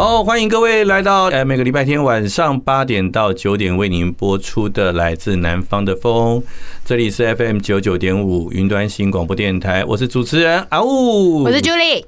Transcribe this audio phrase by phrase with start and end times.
[0.00, 6.42] 好，欢迎各位来到呃每个礼拜天晚上八点到九点为您播出的来自南方的风，
[6.86, 12.02] 这里是 FM 九九点五云端新广播电台，我是主持人阿呜，我是 Julie。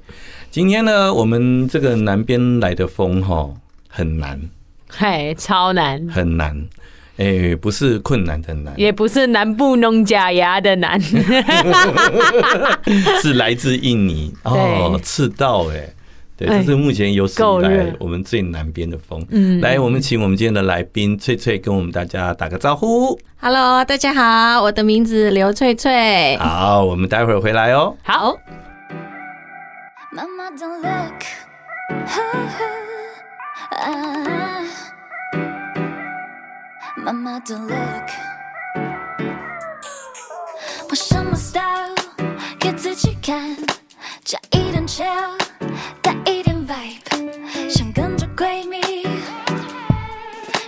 [0.49, 3.51] 今天呢，我们这个南边来的风哈
[3.87, 4.41] 很难，
[4.89, 6.65] 嘿，超难，很难，
[7.17, 10.99] 哎，不是困难的难，也不是南部弄假牙的难，
[13.21, 14.33] 是来自印尼。
[14.45, 15.93] 哦，赤道哎。
[16.35, 19.23] 对，这是目前有史以来我们最南边的风。
[19.29, 23.17] 嗯，来，我们请我们今天的来宾翠翠跟我们大家打个招呼。
[23.39, 26.35] Hello，大家好，我的名字刘翠翠。
[26.37, 27.95] 好，我们待会儿回来哦。
[28.03, 28.35] 好。
[30.15, 30.21] 带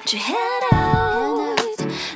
[0.06, 0.36] 去 head
[0.72, 1.60] out，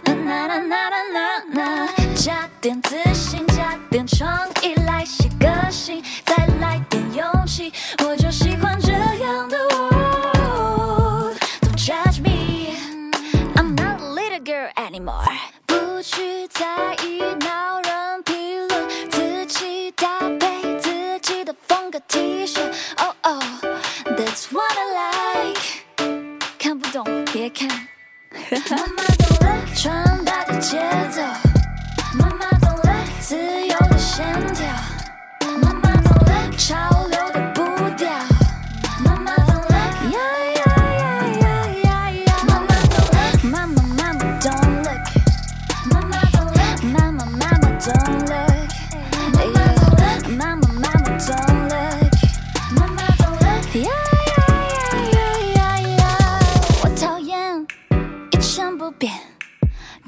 [0.06, 0.14] 啦
[0.46, 7.74] 啦啦啦啦啦，加点自信，加点创意，来些个性，再来点勇气，
[8.06, 11.34] 我就喜欢这样的我。
[11.62, 15.26] Don't judge me，I'm not a little girl anymore，
[15.66, 22.62] 不去在意恼人评论，自己搭配自己的风格 T 恤。
[22.98, 23.44] Oh oh。
[24.16, 25.60] That's what I like。
[26.60, 27.79] 看不懂别看，
[28.52, 30.80] 妈妈懂了，穿搭的节
[31.12, 31.22] 奏，
[32.18, 34.66] 妈妈懂了，自由的线条，
[35.62, 36.99] 妈妈懂了，潮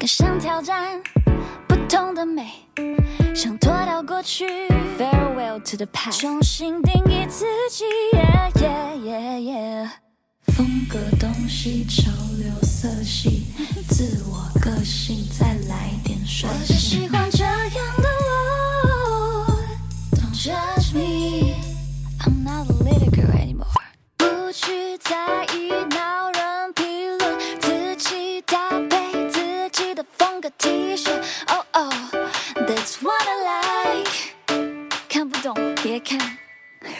[0.02, 1.00] 更想挑战
[1.68, 2.50] 不同的美，
[3.36, 4.44] 想脱掉过去
[4.98, 7.84] ，farewell to the past，重新定义自己。
[8.12, 9.90] Yeah, yeah, yeah, yeah.
[10.48, 13.46] 风格东西，潮流色系，
[13.88, 17.08] 自我个性，再来点帅气。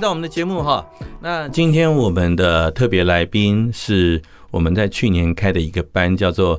[0.00, 0.82] 回到我们的节目哈。
[1.20, 6.58] 那今天我们的特别来宾是我们在去年开的一个班，叫做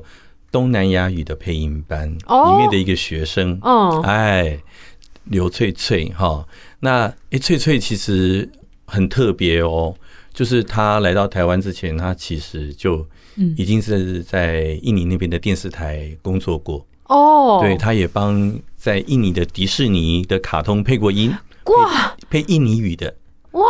[0.52, 3.58] 东南亚语的配音班里面的一个学生。
[3.62, 4.56] 哦，哎，
[5.24, 6.46] 刘翠翠哈。
[6.78, 8.48] 那哎，翠翠其实
[8.84, 9.92] 很特别哦。
[10.32, 13.04] 就是她来到台湾之前，她其实就
[13.56, 16.86] 已经是在印尼那边的电视台工作过。
[17.08, 21.34] 哦，对，她也帮在印尼的迪士尼的卡通配过音，
[21.64, 23.12] 哇，配印尼语的，
[23.52, 23.62] 哇，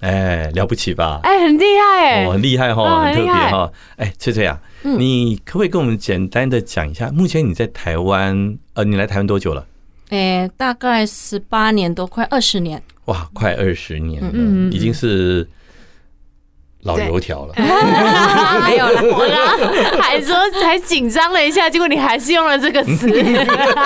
[0.00, 1.20] 哎，了不起吧？
[1.22, 3.72] 哎，很厉害哎，哦，很厉害哈，哦很特别哈。
[3.96, 9.66] 哎，翠翠啊，你可不可以跟我们简单的讲一下，目前你在台湾，呃，你来台湾多久了？
[10.10, 12.82] 哎，大概十八年多，快二十年。
[13.06, 15.48] 哇，快二十年了，嗯嗯已经是
[16.82, 17.54] 老油条了。
[18.66, 23.08] 没有了，我刚刚还说还紧张了一下，结果你还是用了这个词。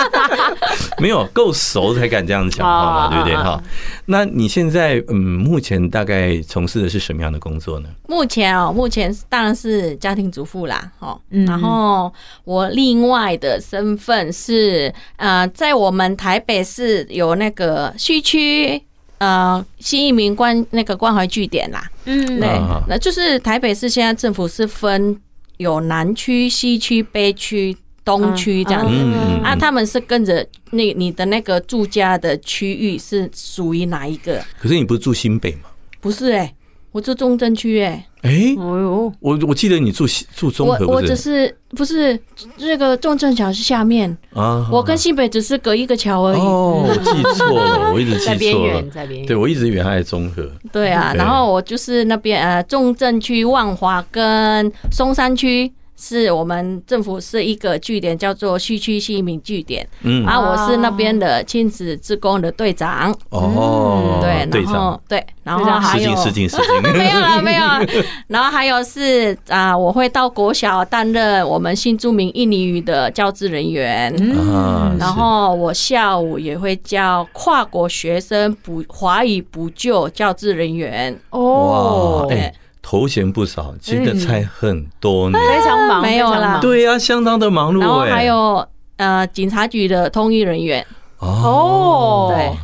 [0.99, 3.61] 没有够熟才敢这样讲话嘛，啊对不对哈？
[4.05, 7.89] 那你现在嗯，目前大概从事的是什么样的工作呢？
[8.07, 12.11] 目前哦，目前当然是家庭主妇啦，哦，嗯然后
[12.45, 18.81] 我另外的身份是呃，在我们台北市有那个西区
[19.19, 25.19] 呃新移民关那个关怀据点啦，嗯对啊，那就是台北市现在政府是分
[25.57, 27.75] 有南区、西区、北区、
[28.05, 28.93] 东区这样子。
[28.93, 34.43] 嗯嗯啊，他们是跟着那你的那个住家的区域是属于哪一个？
[34.59, 35.69] 可是你不是住新北吗？
[35.99, 36.53] 不是哎、
[36.97, 42.19] 我住中正区哎，哎，哦呦，我我记得你住西住中我我只是是不是
[42.57, 44.67] 这个中正桥是下面，啊？
[44.71, 46.39] 我跟新北只是隔一个桥而已。
[46.39, 48.89] 哦，我记错了，我一直在边记错了缘，。
[48.89, 49.27] 在边缘。
[49.27, 50.49] 对，我一直以为它在中和。
[50.71, 55.71] 对啊，然后我就是那边呃中正区、万华跟松山区。
[55.99, 64.73] 是我们政府是一个据点，叫做西区新移民据点，嗯，啊，我是那边的亲子志工的队长，哦，对，队长。
[64.73, 67.79] 然后，对，然后还有失敬失敬失敬，没有了，没有了。
[68.27, 74.13] 然后还有是啊，我会到国小担任我们新住民印尼语的教职人员。
[74.19, 81.19] 嗯，然后我下午也会教跨国学生补华语补救教职人员。
[81.31, 82.53] 哦哇，，哎，
[82.89, 85.37] 头衔不少，接的菜很多呢。
[85.37, 86.57] 非常忙，没有啦。
[86.61, 88.11] 对呀，相当的忙碌然后哎。
[88.11, 90.87] 还有呃警察局的通译人员，
[91.19, 92.57] 哦，对，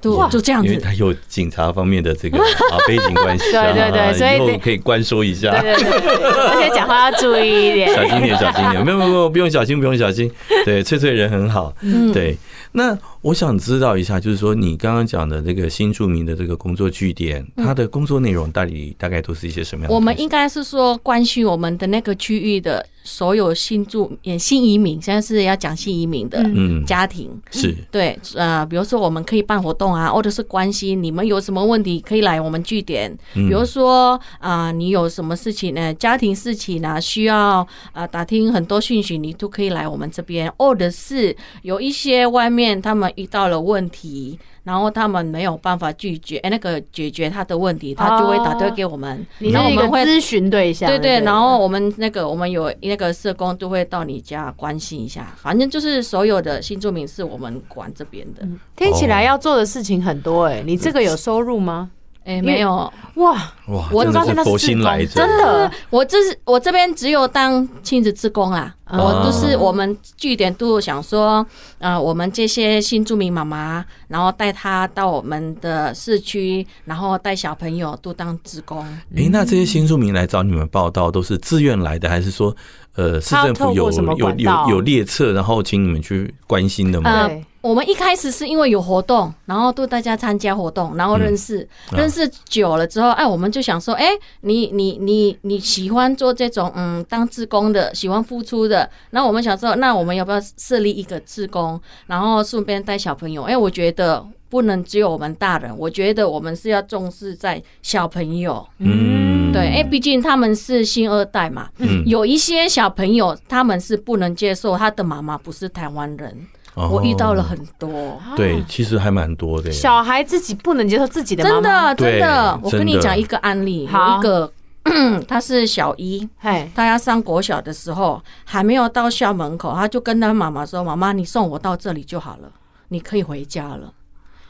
[0.00, 0.68] 就就这样子。
[0.68, 2.38] 因为他有警察方面的这个
[2.72, 5.50] 啊背景关系啊，对对对所以得以后可以关说一下。
[5.60, 10.32] 对对对， 而且讲话要注意一点，小心点，小心点，没有没有没有，不用小心，不用小心。
[10.64, 11.74] 对，翠翠人很好。
[11.82, 12.38] 嗯，对，
[12.72, 19.94] 那我想知道一下，就是说你刚刚讲的这个新住民的这个工作据点，它的工作内容到底大概都是一些什么样的？
[19.94, 27.30] 我们应该是说关心我们的那个区域的所有新住也新移民，现在是要讲新移民的嗯家庭。
[27.50, 33.10] 是对，呃，比如说我们可以办活动啊，或者是关心你们有什么问题可以来我们据点。
[33.34, 35.92] 嗯比如说啊、呃，你有什么事情呢？
[35.92, 40.50] 家庭事情呢、需要啊、呃、打听很多讯息，你都可以来我们这边。
[40.56, 50.00] 或者是有一些外面他们遇到了问题，然后他们没有办法拒绝，哎，那个解决他的问题，他就会打电话给我们，然后我们会。
[50.10, 58.46] 咨询对象，对对，然后我们那个我们有那个社工都会到你家关心一下，反正就是所有的新住民是我们管这边的。
[58.74, 61.90] 听起来要做的事情很多哎，你这个有收入吗？
[62.24, 62.70] 哎，没有，
[63.14, 63.32] 哇，
[63.68, 68.98] 哇，我真的是佛心来着，真的，我这是我这边只有当亲子志工啦，哦。
[68.98, 71.44] 我都是我们据点都想说，
[71.78, 78.84] 呃，我们这些新住民妈妈，然后带她到我们的市区，然后带小朋友都当志工。
[79.16, 82.54] 哎，那这些新住民来找你们报道都是自愿来的，还是说
[82.96, 87.10] 呃市政府有什么有有有列册，然后请你们去关心的吗？
[87.10, 91.98] 呃对，我们一开始是因为有活动，然后都大家参加活动，然后认识，嗯。
[91.98, 94.08] 认识久了之后，哎，我们就想说，哎，
[94.40, 103.42] 你你你你喜欢做这种嗯当志工的，喜欢付出的，那我们想说，那我们要不要设立一个志工，然后顺便带小朋友？
[103.42, 117.88] 哎，我觉得不能只有我们大人，我觉得我们是要重视在小朋友，嗯，对，哎，毕竟他们是新二代嘛，嗯有一些小朋友他们是不能接受他的妈妈不是台湾人，我遇到了很多。
[117.88, 119.70] 哦对，其实还蛮多的。
[119.70, 124.52] 小孩自己不能接受自己的妈妈真的真的，我跟你讲一个案例，有一个
[125.28, 132.50] 他是小一，嘿，他要上国小的时候，还没有到校门口，他就跟他妈妈说：“妈妈，你送我到这里就好了，
[132.88, 133.92] 你可以回家了。”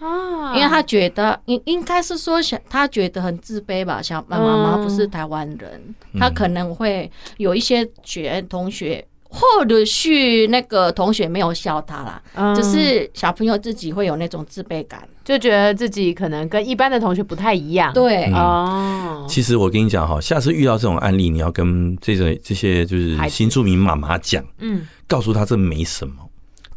[0.00, 0.54] 啊。
[0.56, 9.06] 因为他觉得应应该是说小，他觉得很自卑吧，小妈妈不是台湾人，他可能会有一些学同学。
[9.32, 12.52] 或者是那个同学没有笑他啦，嗯。
[12.52, 15.08] 只是小朋友自己会有那种自卑感。
[15.24, 18.34] 就觉得自己可能跟一般的同学不太一样，对，嗯。
[18.34, 26.14] 哦，其实我跟你讲哈，下次遇到这种案例，你要跟这种这些就是新住民妈妈讲，嗯，告诉他这没什么。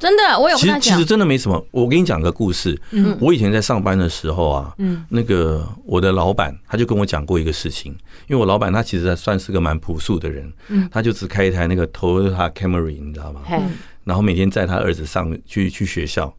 [0.03, 0.57] 真的，我有。
[0.57, 1.65] 其实其实真的没什么。
[1.71, 2.77] 我给你讲个故事。
[2.91, 7.93] 嗯，我以前在上班的时候啊，嗯，那个我的老板他就跟我讲过一个事情，
[8.27, 13.43] 因为我老板他其实算是个蛮朴素的人，嗯，他就只开一台那个 Toyota Camry，你知道吗？
[13.49, 13.71] 嗯，
[14.03, 16.35] 然后每天载他儿子上去去学校，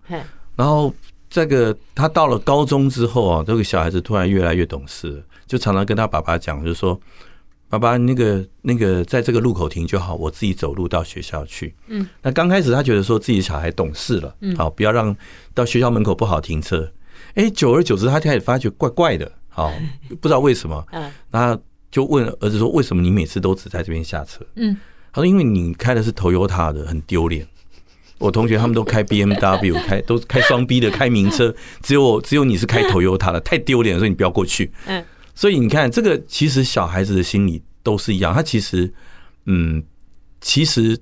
[0.54, 0.94] 然后
[1.30, 7.00] 这个他到了高中之后啊，这个小孩子突然越来越懂事，就常常跟他爸爸讲，就是说。
[7.68, 11.75] 爸爸，那个那个，在这个路口停就好，我自己走路到学校去。
[11.88, 15.16] 嗯，那刚开始他觉得说自己小孩懂事了，嗯，好，不要让
[15.52, 16.88] 到学校门口不好停车。
[17.35, 19.73] 哎，久而久之，他开始发觉怪怪的，好，
[20.21, 20.87] 不知道为什么。
[20.92, 21.59] 嗯，那
[21.90, 24.76] 就问儿子说：“为什么你每次都只在这边下车？”嗯，
[25.12, 27.47] 他说：“因为你开的是 Toyota 的，很丢脸。
[28.18, 31.52] 我同学他们都开 BMW，开都开双 B 的，开名车，
[31.83, 35.04] 只有只有你是开 Toyota 的，太丢脸了，所以你不要过去。”嗯。
[35.35, 38.33] 所以你看，这个其实小孩子的心理都是一样。
[38.33, 38.93] 他其实，
[39.47, 39.83] 嗯，
[40.41, 40.97] 其实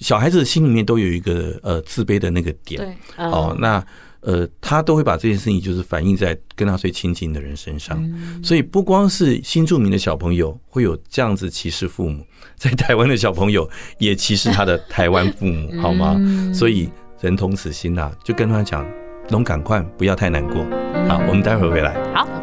[0.00, 2.80] 小孩子的心里面都有一个呃自卑的那个点。
[3.16, 3.84] 对，哦，那
[4.20, 7.98] 呃，他都会把这件事情就是反映在跟他最亲近的人身上。
[8.42, 12.22] 所以不光是新住民的小朋友会有这样子歧视父母，
[12.56, 13.68] 在台湾的小朋友
[13.98, 16.20] 也歧视他的台湾父母， 好吗？
[16.52, 16.90] 所以
[17.22, 18.86] 人同此心呐，就跟他讲，
[19.30, 20.62] 龙赶快不要太难过。
[21.08, 21.94] 好，我们待会儿回来。
[22.14, 22.39] 好。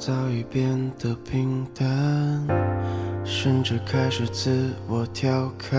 [0.00, 1.86] 早已变得平淡，
[3.22, 5.78] 甚至开始自我调侃，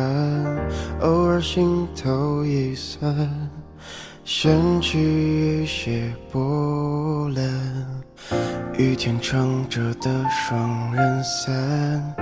[0.99, 3.11] 偶尔心头一酸，
[4.23, 7.43] 掀起一些波澜。
[8.77, 12.15] 雨天撑着的双人伞，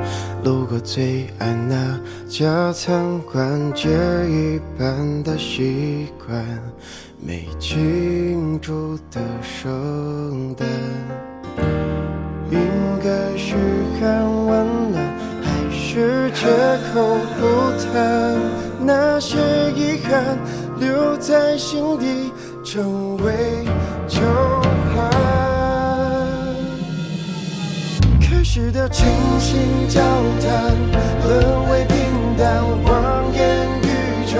[0.45, 3.89] 路过最爱那家餐馆，戒
[4.29, 6.45] 一半的习惯，
[7.19, 10.65] 没庆祝的圣诞。
[12.51, 12.59] 应
[13.03, 13.55] 该嘘
[13.99, 15.03] 寒问暖，
[15.41, 16.47] 还是借
[16.93, 17.41] 口不
[17.93, 18.35] 谈
[18.79, 19.37] 那些
[19.75, 20.37] 遗憾，
[20.79, 22.31] 留在心底
[22.63, 23.65] 成为
[24.07, 24.21] 旧
[24.95, 25.09] 患。
[28.19, 29.07] 开始的倾
[29.39, 30.01] 心交
[30.41, 30.75] 谈，
[31.23, 31.97] 沦为平
[32.37, 33.39] 淡，望眼
[33.83, 34.37] 欲穿，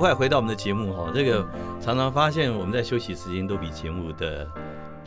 [0.00, 1.46] 快回到我们的节目哈，这个
[1.80, 4.46] 常常发现我们在休息时间都比节目的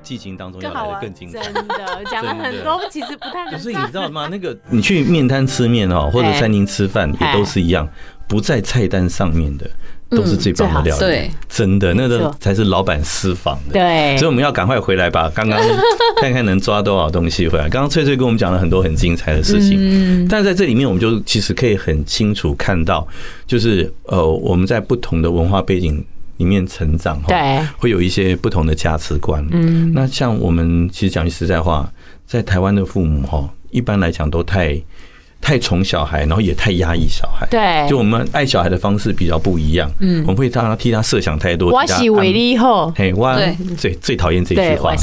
[0.04, 1.42] 进行当中要来的更精彩。
[1.42, 1.76] 真的
[2.12, 3.50] 讲了很多，其实不太。
[3.50, 4.28] 可是 你知道吗？
[4.30, 7.88] 那个你去面摊吃面哦，或者餐厅吃饭也都是一样，
[8.34, 9.70] 不在菜单上面的，
[10.10, 11.30] 都是最棒的料理。
[11.48, 13.74] 真的，那个才是老板私房的。
[13.74, 15.62] 对所以我们要赶快回来把刚刚
[16.20, 17.70] 看看能抓多少东西回来。
[17.70, 23.08] 刚刚翠翠跟我们讲了很多很精彩的事情，嗯但是在这里面，我们就其实可以很清楚看到，
[23.46, 26.04] 就是呃，我们在不同的文化背景
[26.38, 29.48] 里面成长，哈，对，会有一些不同的价值观。
[29.52, 31.88] 嗯，那像我们其实讲句实在话，
[32.25, 34.82] 在台湾的父母哈，一般来讲都太
[35.44, 37.46] 太宠小孩，然后也太压抑小孩。
[37.52, 39.92] 对，就我们爱小孩的方式比较不一样。
[40.00, 41.70] 嗯，我们会让他替他设想太多。
[41.70, 44.96] 我喜为你好，嘿，我对最最讨厌这句，话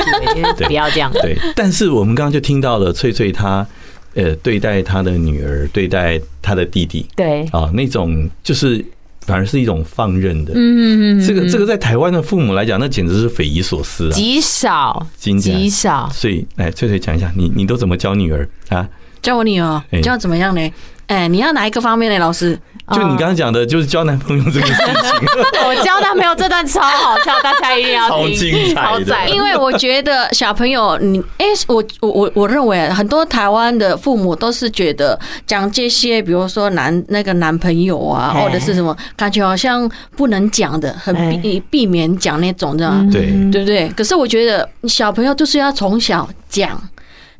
[0.57, 1.13] 对不要这样。
[1.13, 3.67] 对，但是我们刚刚就听到了翠翠她
[4.15, 8.83] 呃对待她的女儿，对待她的弟弟对，啊，那种就是
[9.27, 10.53] 反而是一种放任的。
[10.55, 14.13] 嗯嗯这个这个在台湾的父母来讲，那简直是匪夷所思啊！
[14.13, 16.09] 极少，极少。
[16.13, 18.89] 所以，来翠翠讲一下，你你都怎么教女儿啊？
[19.23, 20.73] 教我女儿哎教怎么样呢？
[21.07, 22.19] 哎，你要哪一个方面呢？
[22.21, 22.57] 老师，
[22.93, 25.29] 就你刚刚讲的，就是交男朋友这个事情。
[25.67, 29.29] 我 交男朋友这段超好笑，大家一定要超听， 精彩的超赞。
[29.29, 43.11] 因为我觉得小朋友，你哎，我我我我认为很多台湾的父母都是觉得讲这些，比如说男那个男朋友啊，或者是什么，感觉好像不能讲的，很避避免讲那种这样。
[43.11, 43.89] 对，对不对？
[43.97, 46.81] 可是我觉得小朋友就是要从小讲，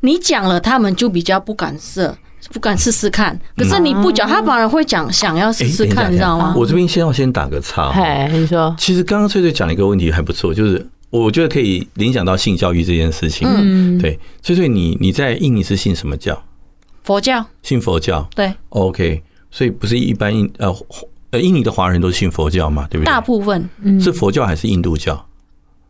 [0.01, 2.13] 你讲了，他们就比较不敢试，
[2.51, 3.39] 不敢试试看。
[3.55, 6.53] 可是你不讲，他反而会讲，想要试试看，哎你知道吗？
[6.57, 7.93] 我这边先要先打个岔哈。
[7.93, 13.47] 嘿，你说，其实刚刚翠翠讲了一个问题还不错，就是我觉得可以联想到性教育这件事情。
[13.47, 16.43] 嗯，对，翠翠，你你在印尼是信什么教？
[17.03, 18.27] 佛教信佛教。
[18.35, 20.75] 对，OK，所以不是一般印呃
[21.31, 23.05] 呃印尼的华人都信佛教嘛，对不对？
[23.05, 25.25] 大部分是佛教还是印度教？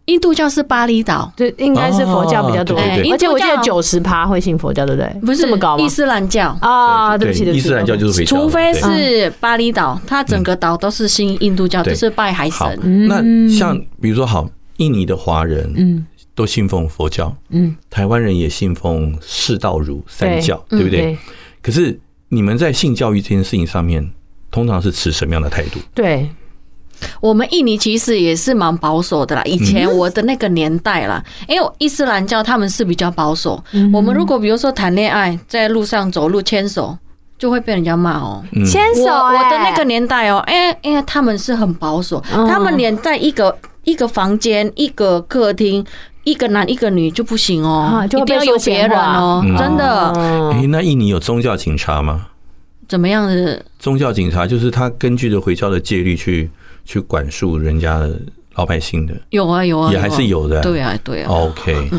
[0.05, 5.09] 印度教是巴厘岛，对，应该是佛教比较多，哦对对对而且我记得印度教九十趴会信佛教，对不对？
[5.21, 5.87] 不是这么高吗伊？
[5.87, 6.57] 斯兰教。
[6.59, 13.07] 啊，对不起，对不起，伊斯兰教就是佛教，除非是巴厘岛，它整个岛都是信印度教，对就是拜海神。。
[13.07, 13.21] 那
[13.55, 21.01] 像比如说好，印尼的华人嗯都信奉佛教，嗯，台湾人也信奉释道儒三教，对对不对？
[21.01, 21.17] 对
[21.61, 21.97] 可是
[22.29, 24.09] 你们在性教育这件事情上面，
[24.49, 25.79] 通常是持什么样的态度？
[25.93, 26.27] 对，
[27.19, 33.63] 我们印尼其实也是蛮保守的啦，以前我的那个年代啦，因为伊斯兰教他们是比较保守。
[33.93, 36.97] 我们如果比如说谈恋爱，在路上走路牵手，
[37.37, 38.43] 就会被人家骂哦。
[38.53, 45.85] 嗯牵手我欸，我的那个年代哦，因为因为他们是很保守，嗯他们连在一个一个房间、一个客厅，
[46.23, 52.27] 一个男一个女就不行哦啊，就一定要有别人哦嗯，真的嗯诶，那印尼有宗教警察吗？
[52.87, 53.63] 怎么样的？
[53.79, 56.51] 宗教警察就是他根据着回教的戒律去
[56.85, 58.19] 去管束人家的
[58.55, 60.61] 老百姓的，有啊有啊，也还是有的。
[60.61, 61.29] 对啊对啊。
[61.29, 61.89] OK，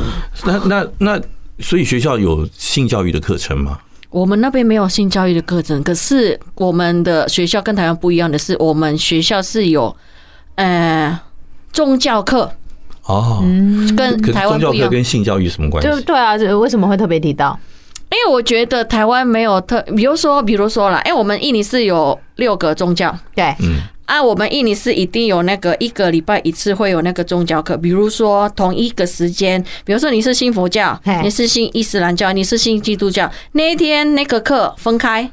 [0.44, 1.20] 那那那，
[1.60, 3.78] 所以学校有性教育的课程吗？
[4.10, 9.96] 我们那边没有性教育的课程，可是我们的学校跟台湾不一样的是，我们学校是有
[10.56, 11.18] 呃
[11.72, 12.52] 宗教课，
[13.06, 13.42] 哦，
[13.96, 14.88] 跟可是宗教台湾不一样。
[14.88, 15.88] 课跟性教育什么关系？
[15.88, 17.58] 对对啊，为什么会特别提到？
[18.10, 35.30] 因为我觉得台湾没有特，比如说，比如说啦，哎，我们印尼是有六个宗教，对，嗯，啊，我们印尼是一定有那个一个礼拜一次会有那个宗教课，比如说同一个时间，比如说你是信佛教，你是信伊斯兰教，你是信基督教，那一天那个课分开。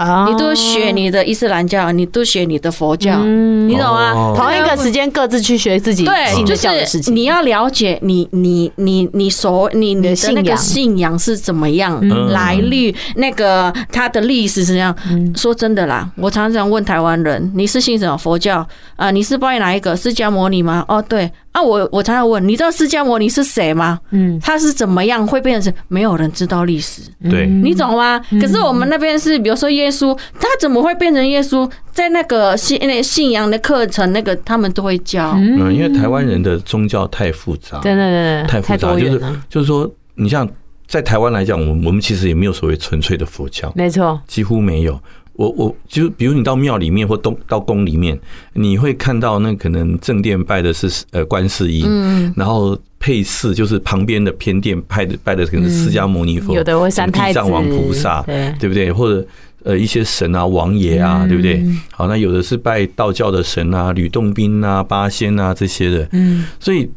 [0.00, 4.12] 啊你都学你的伊斯兰教，你都学你的佛教，嗯你懂吗？
[4.14, 7.14] 哦同一个时间各自去学自己对，就信的教的事是情。
[7.14, 14.94] 你要了解你你你你所你你的那个信仰信仰是怎么样嗯来历，那个它的历史是怎样。
[15.36, 19.10] 说真的啦，我常常问台湾人，你是信什么佛教啊？
[19.10, 20.84] 你是拜哪一个释迦牟尼吗？
[20.88, 23.98] 哦，对啊，我我常常问，你知道释迦牟尼是谁吗？
[24.10, 27.02] 嗯，他是怎么样会变成没有人知道历史？
[27.28, 28.20] 对，你懂吗？
[28.40, 31.68] 可是我们那边是，比如说耶稣，他怎么会变成耶稣？
[31.92, 35.32] 在那个信那信仰的课程，那个他们都会教。
[35.36, 40.48] 嗯，因为台湾人的宗教太复杂，真的真的太复杂，就是，就是说，你像
[40.86, 44.98] 在台湾来讲，我们我们其实也没有所谓纯粹的佛教，没错，几乎没有。
[45.34, 48.18] 我我就比如你到庙里面或东到宫里面，
[48.52, 58.92] 你会看到那可能正殿拜的是呃观世音，嗯，然后配祀就是旁边的偏殿拜的拜的可能是释迦牟尼佛，有的会三太子地藏王菩萨，对对不对？
[58.92, 59.26] 或者
[59.64, 61.64] 呃一些神啊王爷啊，对不对？
[61.90, 66.90] 好，那有的是拜道教的神啊，吕洞宾啊、八仙啊这些的，嗯所以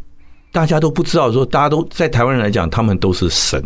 [0.51, 3.61] 大家都不知道说，大家都在台湾人来讲，他们都是神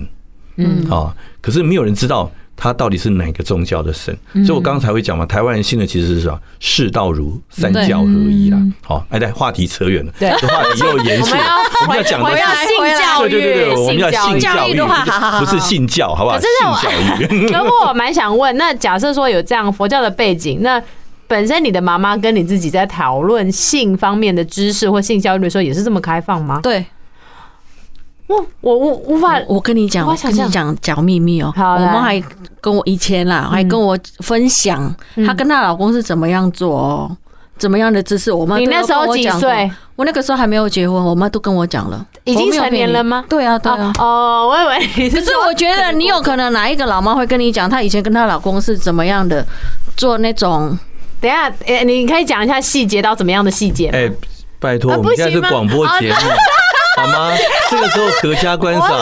[0.55, 2.31] 嗯啊，可是没有人知道。
[2.57, 4.13] 他到底是哪个宗教的神？
[4.45, 6.37] 所以我刚才会讲嘛，台湾人信的其实是什么？
[6.59, 8.57] 世道如三教合一啦。
[8.83, 11.33] 好，哎，对，话题扯远了，对这话题又延续。
[11.83, 16.39] 我们要讲的回到性教育，对对对对，我们要性教育的话好好好不是性教，好不好？
[16.39, 16.49] 性
[16.81, 16.91] 教
[17.21, 17.47] 育。
[17.53, 20.81] 可我蛮想问，那假设说有这样佛教的背景，那
[21.27, 26.59] 本身你的妈妈跟你自己在讨论性方面的知识或性教育的时候，也是这么开放吗？
[26.63, 26.85] 对，
[28.27, 31.53] 我我我无法，我跟你讲，我跟你讲讲秘密哦。
[31.55, 32.21] 好，我妈还
[32.61, 34.93] 跟我以前啦，还跟我分享
[35.25, 37.17] 她跟她老公是怎么样做哦。
[37.57, 38.31] 怎么样的姿势？
[38.31, 39.71] 我妈你那时候几岁？
[39.95, 42.05] 我那个时候还没有结婚，我妈都跟我讲了。
[42.23, 43.25] 已经成年了吗？
[43.27, 43.91] 对啊，对啊。
[43.97, 45.15] 哦，我以为你是。
[45.15, 49.43] 可是我觉得你有可能哪一个老妈会跟你讲，她以前跟她老公是怎么样的
[49.95, 50.77] 做那种？
[51.19, 53.89] 等下，诶，你可以讲一下细节到怎么样的细节？
[53.89, 54.07] 哎，
[54.59, 56.15] 拜托，我们现在是广播节目，
[56.97, 57.31] 好吗？
[57.69, 59.01] 这个时候阖家观赏，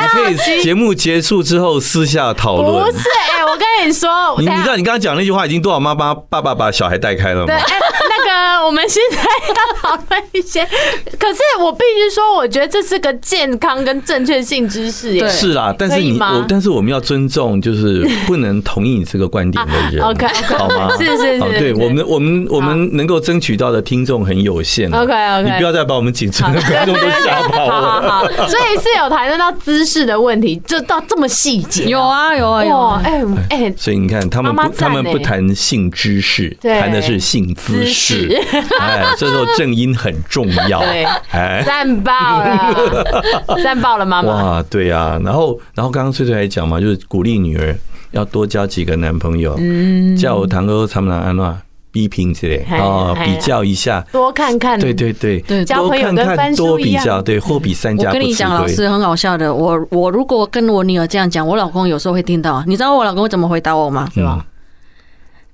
[0.00, 2.84] 你可以节目结束之后私下讨论。
[2.84, 7.46] 不是，哎，我跟你说，你你知道你刚刚讲那句话已经多少妈妈爸爸把小孩带开了吗？
[7.46, 7.56] 对。
[8.64, 10.64] 我们现在要讨论一些，
[11.18, 15.28] 可是我必须说，我觉得这是个健康跟正确性知识耶。
[15.28, 20.02] 是啦，但是你我，但是我们要尊重，就是不能同意你这个观点的人。
[20.04, 20.88] OK，好吗？
[20.98, 24.90] 是 是是，对我们我们我们能够争取到的听众很有限。
[24.92, 28.28] OK OK，你不要再把我们仅存的观众都吓跑了。
[28.48, 31.84] 所以是有谈论到姿势的问题，就到这么细节。
[31.84, 38.13] 有啊有啊有啊，哎哎，所以你看他们不他们不谈性知识，谈的是性姿势。
[38.80, 40.80] 哎，这时候正音很重要。
[40.80, 43.04] 对，哎，赞爆了，
[43.62, 44.32] 赞爆了，妈妈。
[44.32, 47.76] 哇，对呀，然后，然后刚刚翠翠还讲嘛，就是鼓励女儿
[48.12, 51.56] 要多交几个男朋友，嗯，叫我堂哥他们来安娜
[51.90, 55.40] 比拼之类哦，比较一下，多看看，对对对。
[55.42, 58.08] 对，交朋友跟翻多比较，对，货比三家。
[58.08, 64.08] 我跟你讲，老师很搞笑的，我我如果跟我女儿这样讲，我老公有时候会听到，你知道我老公会怎么回答我吗？
[64.12, 64.44] 是吧？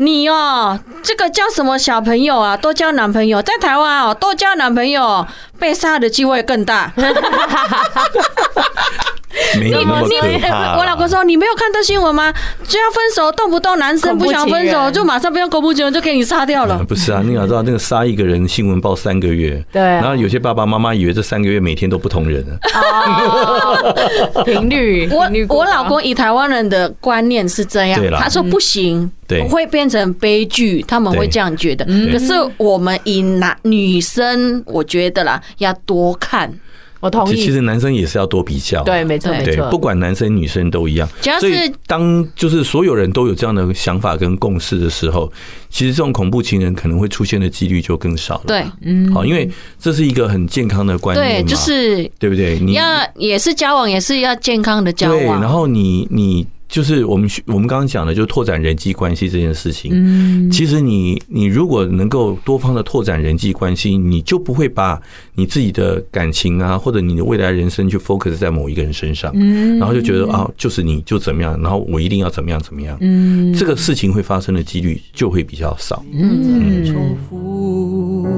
[0.02, 2.56] 你哦，这个交什么小朋友啊？
[2.56, 5.26] 多交男朋友，在台湾哦，多交男朋友
[5.58, 6.90] 被杀的机会更大。
[9.58, 10.76] 没有那么可怕。
[10.78, 12.32] 我老公说：“你没有看到新闻吗？
[12.64, 19.82] 就要分手，动不动男生不想分手，就马上不用公布结婚，就给你杀掉了。”不是啊，你要知道那个杀一个人新闻报三个月，对。
[19.82, 22.58] 然后有些爸爸妈妈以为这三个月每天都不同人啊。
[24.44, 31.84] 频率，我我老公以台湾人的观念是这样，他说不行，对，会变成悲剧，他们会这样觉得。
[32.10, 36.52] 可是我们以男女生，我觉得啦，要多看。
[37.00, 37.36] 我同意。
[37.36, 39.68] 其实男生也是要多比较，对，没错，没错。
[39.70, 41.08] 不管男生女生都一样。
[41.40, 45.30] 所以当就是所有人都有这样的想法跟共识的时候，
[45.68, 48.44] 其实这种恐怖情人可能会出现的几率就更少了。
[48.46, 52.58] 对，嗯，好，因为这是一个很健康的观念嘛，对，就是对不对？
[52.60, 52.84] 你要
[53.16, 55.18] 也是交往，也是要健康的交往。
[55.18, 56.46] 对，然后你你。
[56.70, 59.90] 就是我们我们刚刚讲的，就是拓展人际关系这件事情。
[59.92, 65.02] 嗯，其实你你如果能够多方的拓展人际关系，你就不会把
[65.34, 69.32] 你自己的感情啊，或者你的未来人生去 focus 在某一个人身上。
[69.34, 72.96] 嗯，然后就觉得啊，就是你就怎么样，然后我一定要怎么样怎么样。
[73.00, 76.04] 嗯，这个事情会发生的几率就会比较少。
[76.12, 78.28] 嗯，重复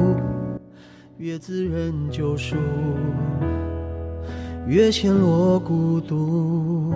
[1.19, 2.57] 越自认救赎，
[4.67, 6.95] 越陷落孤独。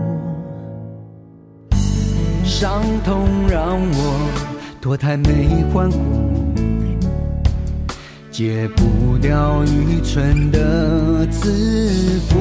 [2.47, 4.31] 伤痛让我
[4.81, 5.99] 脱胎没换骨，
[8.31, 12.39] 戒不掉愚蠢的自负。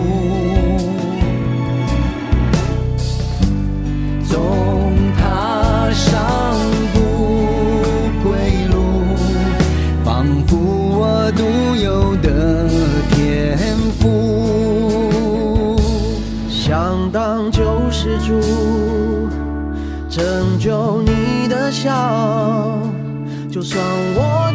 [21.75, 21.91] 笑，
[23.51, 23.83] 就算
[24.15, 24.49] 我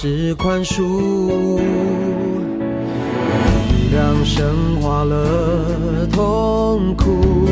[0.00, 1.64] 是宽恕，力
[3.90, 7.48] 量升华了痛苦。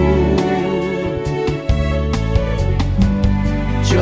[3.82, 3.98] 旧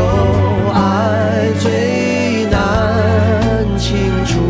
[0.74, 4.40] 爱最难清除，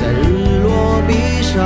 [0.00, 1.60] 在日落闭上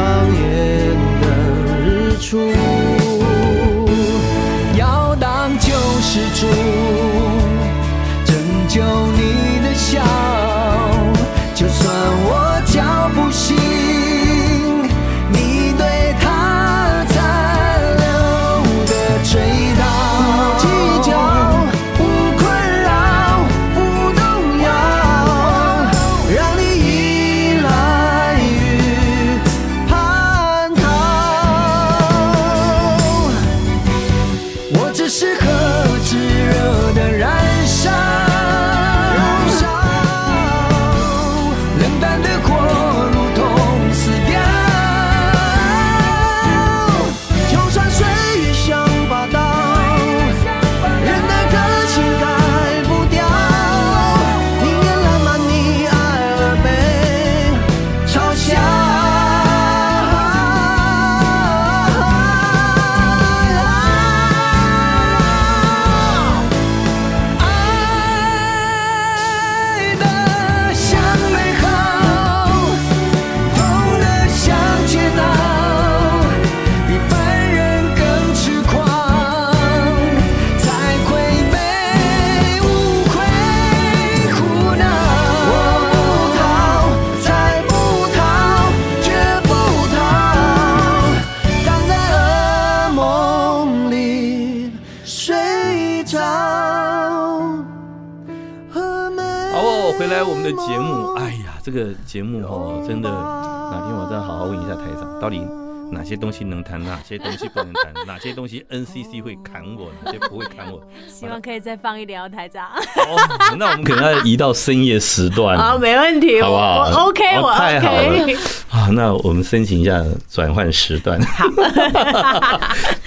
[100.46, 101.12] 的节目。
[101.14, 105.65] 哎呀，这个节目哦，真的哪天我再好好问一下台长，到底。
[105.90, 110.82] 哪些东西能谈，哪些东西不能谈，哪些东西 NCC 会砍我，哪些不会砍我。
[111.08, 112.66] 希望可以再放一点哦，台长。
[112.66, 115.56] 哦，那我们可能要移到深夜时段。
[115.56, 116.78] 好，没问题，好不好？
[116.78, 117.58] 我 OK，我 OK。
[117.58, 118.38] 太好了
[118.70, 118.88] 啊！
[118.92, 121.20] 那我们申请一下转换时段。
[121.22, 121.46] 好。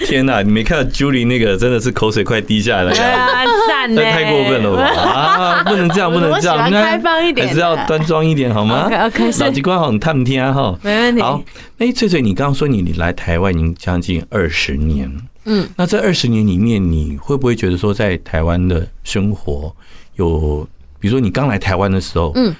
[0.06, 2.90] 天哪，你没看到 Julie 那个真的是口水快滴下来了。
[2.90, 4.02] 啊，赞呢！
[4.02, 4.82] 太过分了吧？
[4.82, 8.90] 啊，不能这样，不能这样，应该开放一点，还是要端庄一点，好吗。
[9.38, 10.74] 脑机关好，你探听哈。
[10.82, 11.20] 没问题。
[11.20, 11.42] 好，
[11.78, 12.69] 哎，翠翠，你刚刚说。
[12.70, 15.10] 你你来台湾已经将近二十年，
[15.44, 19.74] 嗯，那这二十年里面，你会不会觉得说，在台湾的生活
[20.16, 22.54] 有，比如说你刚来台湾的时候，嗯，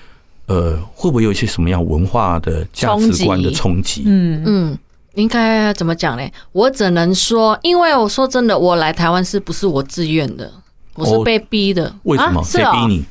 [0.46, 4.05] 呃，会不会有一些什么样文化的价值观的冲击？
[4.07, 4.79] 嗯嗯，
[5.14, 6.29] 应该怎么讲呢？
[6.53, 10.51] 我只能说，因为我说真的，我来台湾是不是我自愿的？
[10.94, 11.94] 我是被逼的。
[12.03, 12.42] 为什么？
[12.44, 13.05] 谁逼你？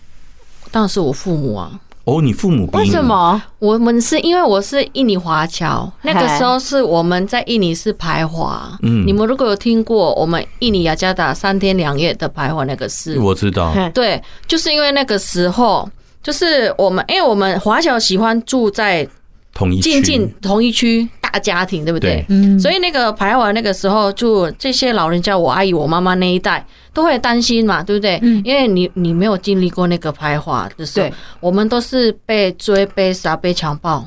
[0.71, 1.79] 当然是我父母啊。
[2.09, 2.67] 哦，你父母？
[2.73, 3.39] 为什么？
[3.59, 8.75] 我们是因为我是印尼华侨，那个时候是我们在印尼是排华。
[8.81, 13.71] 嗯，你们如果有听过我们印尼雅加达三天两夜的排华那个事，我知道。
[13.93, 15.87] 对，就是因为那个时候，
[16.23, 19.07] 就是我们，因为我们华侨喜欢住在
[19.53, 22.25] 同一进进同一区大家庭，对不对？
[22.27, 22.59] 对。
[22.59, 26.65] 所以那个排华那个时候，就这些老人家，我阿姨、我妈妈那一代。
[26.91, 28.19] 都会担心嘛，对不对？
[28.23, 31.07] 嗯，因为你你没有经历过那个排华的时候，
[31.39, 34.05] 我们都是被追、被杀、被强暴，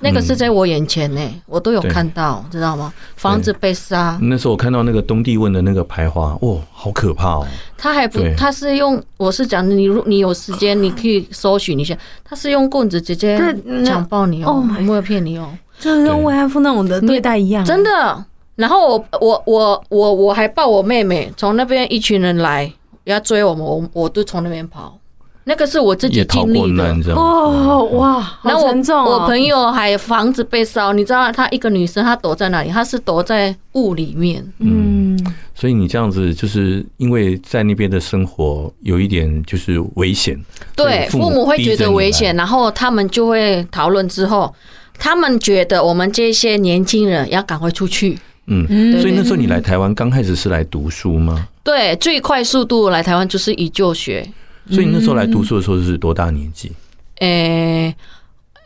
[0.00, 2.94] 那个是在我眼前呢，我都有看到，知道吗？
[3.16, 4.16] 房子被杀。
[4.22, 7.46] 那时候我看到那个东帝汶的那个排华，哇，好可怕哦！
[7.76, 11.94] 他还不，他是用，我是讲，你如你有时间，你可以搜寻一下，
[12.24, 13.36] 他是用棍子直接
[13.84, 18.24] 强暴你哦，我没有骗你哦，就是跟慰安妇那种的对待一样，真的。
[18.56, 22.70] 然后我我我我我还抱我妹妹，从那边一群人来
[23.04, 24.98] 要追我们，我我都从那边跑。
[25.44, 28.38] 那个是我自己经历的哦，哇！
[28.44, 32.70] 然后我我朋友还房子被烧，你知道她一个女生她躲在哪里？
[32.70, 34.46] 她是躲在雾里面。
[34.58, 35.18] 嗯，
[35.52, 40.40] 所以你这样子就是因为在那边的生活有一点就是危险，
[40.76, 44.54] 对，父母会觉得危险，然后他们就会讨论之后，
[45.02, 48.16] 他们觉得我们这些年轻人要赶快出去。
[48.46, 51.48] 嗯，所以那时候你来台湾刚开始是来读书吗？
[51.64, 54.24] 对，最快速度来台湾就是以就学。
[54.70, 56.70] 所以那时候来读书的时候是多大年纪？
[57.18, 57.92] 诶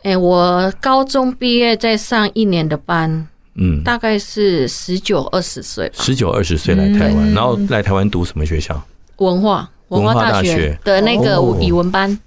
[0.03, 5.91] 诶，我高中毕业再上一年的班，嗯，大概是十九二十岁。
[5.95, 8.79] 十九二十岁来台湾，然后来台湾读什么学校？
[9.17, 12.11] 文化文化大学的那个语文班。
[12.11, 12.17] 哦，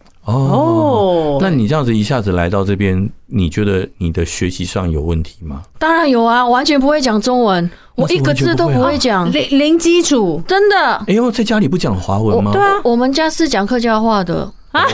[1.40, 5.62] 那你这样子一下子来到这边，你觉得你的学习上有问题吗？
[5.78, 10.76] 当然有啊，完全不会讲中文，我一个字都不会讲，零零基础，真的。
[11.06, 12.52] 哎呦，在家里不讲华文吗？
[12.52, 14.52] 对啊，我们家是讲客家话的。
[14.78, 14.86] 啊，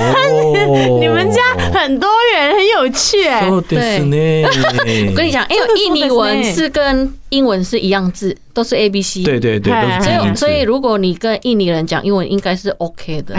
[1.01, 3.43] 你们家很多人，很有趣哎。
[3.69, 4.45] 对，
[5.11, 9.23] 我跟你讲，因为 印尼文是跟英文是一样字，都是 A B C。
[9.23, 13.35] 对对对，所以所以如果你跟印尼人讲英文，应该是 OK 的，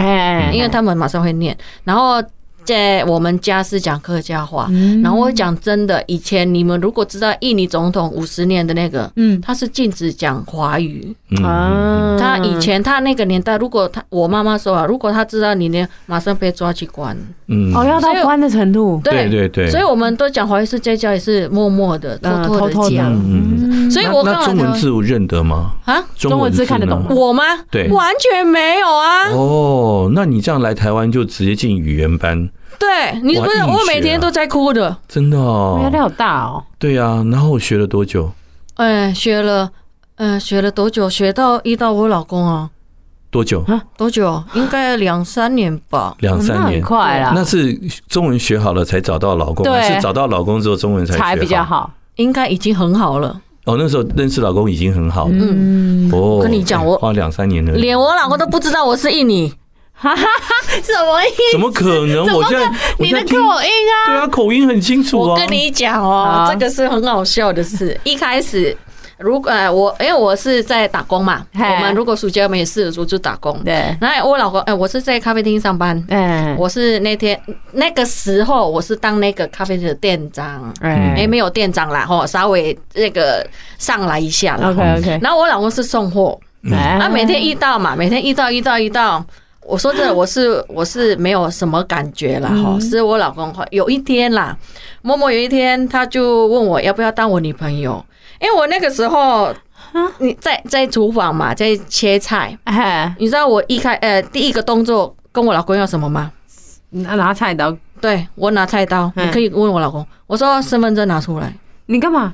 [0.52, 1.56] 因为他们马上会念。
[1.84, 2.22] 然后。
[2.68, 4.68] 在我们家是讲客家话，
[5.02, 12.14] 然后我讲真的，以前你们如果知道印尼总统五十年的那个，嗯，他是禁止讲华语啊。
[12.20, 17.16] 他以前他那个年代，如果他我妈妈说啊，如果他知道你呢，马上被抓去关。
[17.46, 19.00] 嗯，哦，要到关的程度。
[19.02, 19.70] 对对对。
[19.70, 23.10] 所以我们都讲华语是在家也是默默的、偷偷的讲。
[23.14, 25.72] 嗯，所以我那中文字我认得吗？
[25.86, 27.06] 啊，中文字看得懂吗？
[27.08, 27.44] 我吗？
[27.70, 29.30] 对，完全没有啊。
[29.30, 32.50] 哦，那你这样来台湾就直接进语言班。
[32.78, 36.62] 对，你不是我每天都在哭的，真的哦，压力好大哦。
[36.78, 38.30] 对呀，然后我学了多久？
[38.76, 39.70] 哎，学了，
[40.16, 41.10] 嗯，学了多久？
[41.10, 42.70] 学到遇到我老公啊？
[43.30, 43.64] 多久？
[43.96, 44.42] 多久？
[44.54, 46.14] 应该两三年吧。
[46.20, 47.32] 两三年，快了。
[47.34, 47.74] 那是
[48.08, 51.24] 中文学好了才找到老公，还是找到老公之后中文才学好？
[51.24, 51.90] 才比较好。
[52.16, 53.40] 应该已经很好了。
[53.64, 55.34] 哦，那时候认识老公已经很好了。
[55.34, 59.52] 嗯，哦，跟你讲，我花两三年了，连我老公都不知道我是印尼。
[60.00, 61.52] 哈哈哈，什么意思？
[61.52, 62.24] 怎么可能？
[62.32, 65.32] 我现在你的口音啊，对啊，口音很清楚啊。
[65.32, 67.98] 我跟你讲哦，这个是很好笑的事。
[68.04, 68.76] 一开始，
[69.18, 73.60] 如果我因为我是在打工嘛，我们如果暑假没事的时候就打工。
[73.64, 76.00] 对，然后我老公哎，我是在咖啡厅上班。
[76.10, 77.36] 嗯，我是那天
[77.72, 80.72] 那个时候我是当那个咖啡厅的店长。
[80.80, 83.44] 嗯，哎，没有店长啦，吼，稍微那个
[83.78, 84.70] 上来一下了。
[84.70, 85.18] OK OK。
[85.20, 86.38] 然后我老公是送货，
[86.70, 89.24] 啊，每天遇到嘛，每天遇到遇到遇到。
[89.68, 94.56] 我说真的，我是我是没有什么感觉了哈，是我老公有一天啦，
[95.02, 98.02] 默默有一天他就问我要不要当我女朋友，
[98.40, 99.54] 因为我那个时候
[100.18, 102.56] 你在在厨房嘛，在切菜，
[103.18, 106.32] 你知道我一开呃第一个动作跟我老公要什么吗？
[106.90, 109.26] 拿拿菜刀，对我拿菜刀，嗯。
[109.26, 111.52] 你可以问我老公，我说身份证拿出来，
[111.86, 112.32] 你干嘛？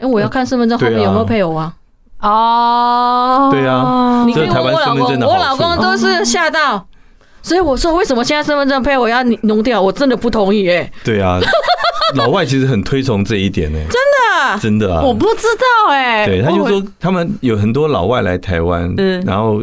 [0.00, 1.74] 因为，我要看身份证后面有没有配偶啊？
[2.20, 6.86] 哦，对啊你可以这是台湾老公，我老公都是吓到，
[7.42, 9.80] 所以我说为什么现在身份证配我要弄掉？
[9.80, 11.38] 我真的不同意哎，对啊，
[12.16, 14.58] 老外其实很推崇这一点呢，真的？
[14.60, 19.22] 真的啊，我不知道哎，对，他就我说他们有很多老外来台湾，嗯。
[19.26, 19.62] 然后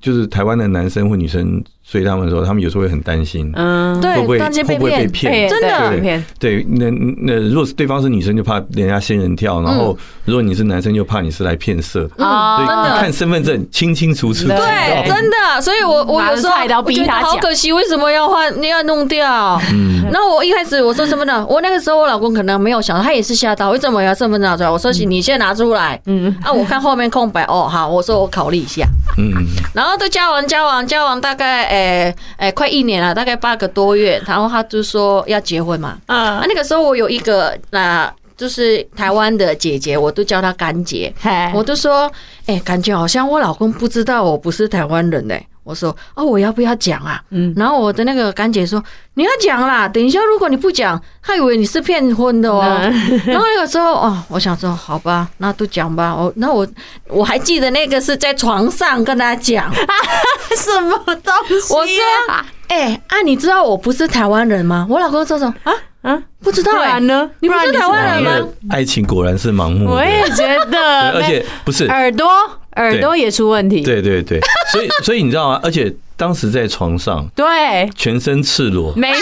[0.00, 5.32] 就是台湾的男生或女生追他们说，他们有时候会很担心，嗯，对会不会被会不会被骗。
[5.32, 5.48] 骗？
[5.50, 5.90] 真的。
[5.90, 6.24] 对骗。
[6.38, 12.04] 对，那那如果是对方是女生，就怕人家仙人跳；然后如果你是男生，就怕你是来骗色。
[12.04, 12.08] 的。
[12.16, 13.00] 所以啊真的。
[13.00, 14.56] 看身份证清清楚楚，对
[15.06, 18.52] 真的，所以我我有时候觉得好可惜，为什么要换？
[18.60, 19.60] 你要弄掉？
[19.72, 24.70] 嗯，那我一开始我说身份证，我那个时候我老公可能没有想到，他也是吓到，为什么要身份证拿出来？
[24.70, 28.86] 我说你先拿出来，嗯，啊，我看后面空白，哦，好，我说我考虑一下，
[29.16, 41.14] 嗯，然后都交往交往交往大概诶诶快一年了，大概八个多月，然后他就说要结婚嘛，啊，嗯，那个时候我有一个那就是台湾的姐姐，我都叫她干姐，
[41.54, 42.10] 我都说，
[42.46, 47.20] 哎、感觉好像我老公不知道我不是台湾人呢、我说，哦，我要不要讲啊？
[47.30, 48.82] 嗯然后我的那个干姐说，
[49.14, 52.62] 你要讲啦，等一下如果你不讲，他以为你是骗婚的哦。
[53.26, 56.14] 然后那个时候，哦，我想说，好吧，那都讲吧。
[56.14, 56.66] 我，那我
[57.08, 59.72] 我还记得那个是在床上跟他讲，
[60.56, 61.74] 什么东西？
[61.74, 61.96] 我说，
[62.68, 64.86] 哎、啊，你知道我不是台湾人吗？
[64.88, 65.72] 我老公说什么啊？
[66.02, 67.30] 啊，不知道哎、不然呢？
[67.40, 68.48] 你不是台湾人吗？
[68.68, 72.28] 爱情果然是盲目的，我也觉得，而且不是，耳朵
[72.76, 74.40] 耳朵也出问题，对对对，
[74.72, 75.60] 所以所以你知道吗？
[75.62, 77.44] 而且当时在床上，对，
[77.96, 79.20] 全身赤裸，没错，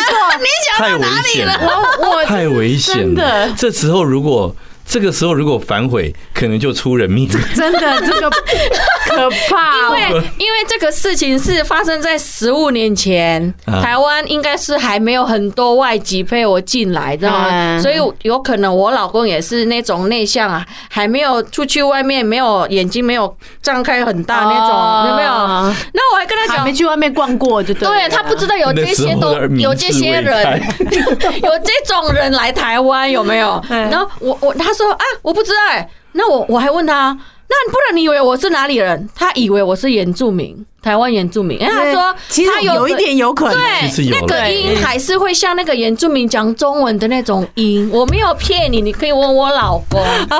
[0.76, 1.58] 太危险了，
[2.00, 3.52] 我我太危险了。
[3.56, 4.54] 这时候如果
[4.92, 7.26] 这个时候如果反悔，可能就出人命。
[7.56, 8.28] 真的这个
[9.08, 17.48] 可怕哦，因为因为这个事情是发生在十五年前，啊台湾应该是还没有很多外籍配偶进来，知道吗？
[17.50, 25.32] 嗯所以有可能我老公也是那种内向啊，还没有出去外面，没有眼睛没有张开很大那种，有没有？
[25.32, 26.62] 哦那我还跟他讲。
[26.64, 30.62] 没去外面逛过就对，对他不知道有这些都那时候的有这些人，
[31.42, 33.60] 有这种人来台湾有没有？
[33.68, 37.16] 嗯然后我我他说啊，我不知道欸、那我我还问他，
[37.48, 39.08] 那不然你以为我是哪里人？
[39.14, 41.60] 他以为我是原住民，台湾原住民。
[41.60, 47.88] 因为他说其实他有一点有可能，对，那个音还是会像那个原住民讲中文的那种音。
[47.92, 50.00] 我没有骗你，你可以问我老公。
[50.30, 50.38] 啊，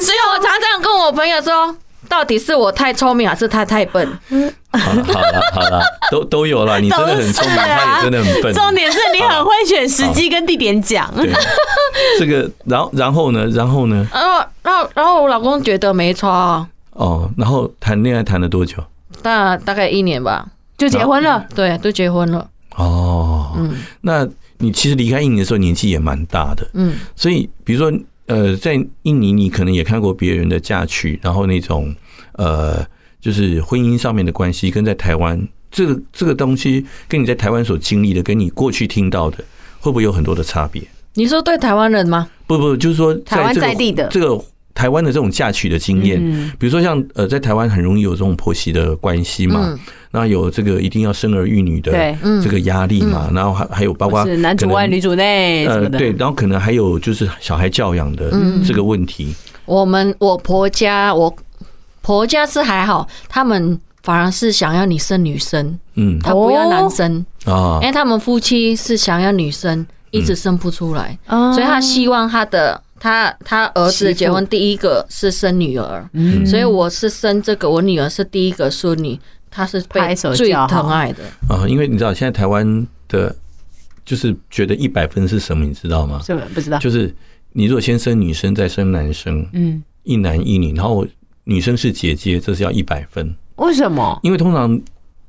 [0.00, 1.76] 所以我常常跟我朋友说，
[2.08, 4.06] 到底是我太聪明，还是他太笨？
[4.70, 6.80] 好了好了好了，都都有了。
[6.80, 8.52] 你真的很聪明，他也真的很笨。
[8.54, 11.12] 重点是你很会选时机跟地点讲，
[12.18, 14.06] 这个，然后然后呢，然后呢？
[14.12, 18.76] 然后，然后，然后我老公觉得没错啊，哦，然后谈恋爱谈了多久？
[19.22, 20.46] 大大概一年吧。
[20.76, 22.48] 就结婚了，对，都结婚了。
[22.74, 24.26] 哦，嗯那
[24.58, 27.96] 你其实离开印尼的时候年纪也蛮大的，嗯，所以比如说
[28.26, 31.94] 呃，在印尼你可能也看过别人的嫁娶，然后那种
[32.32, 32.84] 呃，
[33.20, 39.38] 就是婚姻上面的关系，跟在台湾这个这个东西，跟你在台湾所经历的，跟你过去听到的，
[39.78, 40.82] 会不会有很多的差别？
[41.14, 42.28] 你说对台湾人吗？
[42.46, 44.42] 不不，就是说台湾这个在地的这个
[44.74, 49.78] 台湾的这种嫁娶的经验，嗯比如说像呃，在台湾很容易有这种婆媳的关系嘛，嗯。
[50.10, 51.90] 那有这个一定要生儿育女的
[52.40, 58.62] 这个压力嘛，然后还还有包括是男主外女主内什么的，呃对，然后可能还有就是小孩教养的嗯。
[58.62, 61.34] 这个问题，我们我婆家，我
[62.00, 66.18] 婆家是还好，他们反而是想要你生女生，嗯。
[66.20, 71.52] 他不要男生，啊因为他们夫妻是想要女生，一直生不出来，哦。
[71.52, 76.44] 所以他希望他的他他儿子结婚第一个是生女儿，嗯。
[76.46, 79.18] 所以我是生这个，我女儿是第一个孙女，
[79.50, 81.22] 她是被拍手最叫疼爱的。
[81.48, 83.34] 啊，因为你知道现在台湾的，
[84.04, 86.20] 就是觉得一百分是什么，你知道吗？
[86.24, 87.14] 是不不知道，就是
[87.52, 91.06] 你如果先生女生再生男生，嗯，一男一女，然后
[91.44, 94.18] 女生是姐姐，这是要一百分，为什么？
[94.22, 94.80] 因为通常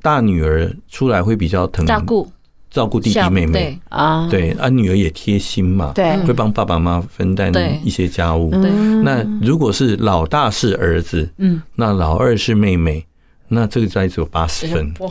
[0.02, 2.32] 大女儿出来会比较疼照顾
[2.76, 4.28] 照顾弟弟妹妹，对啊？
[4.30, 7.50] 对啊，女儿也贴心嘛，对会帮爸爸妈妈分担
[7.86, 8.52] 一些家务。
[8.52, 8.70] 对，
[9.02, 13.06] 那如果是老大是儿子，嗯，那老二是妹妹，
[13.48, 14.94] 那这个在只有八十分。
[15.00, 15.10] 为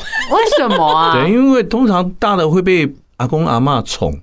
[0.58, 1.14] 什么啊？
[1.14, 2.86] 对，因为通常大的会被
[3.16, 4.14] 阿公阿嬷宠，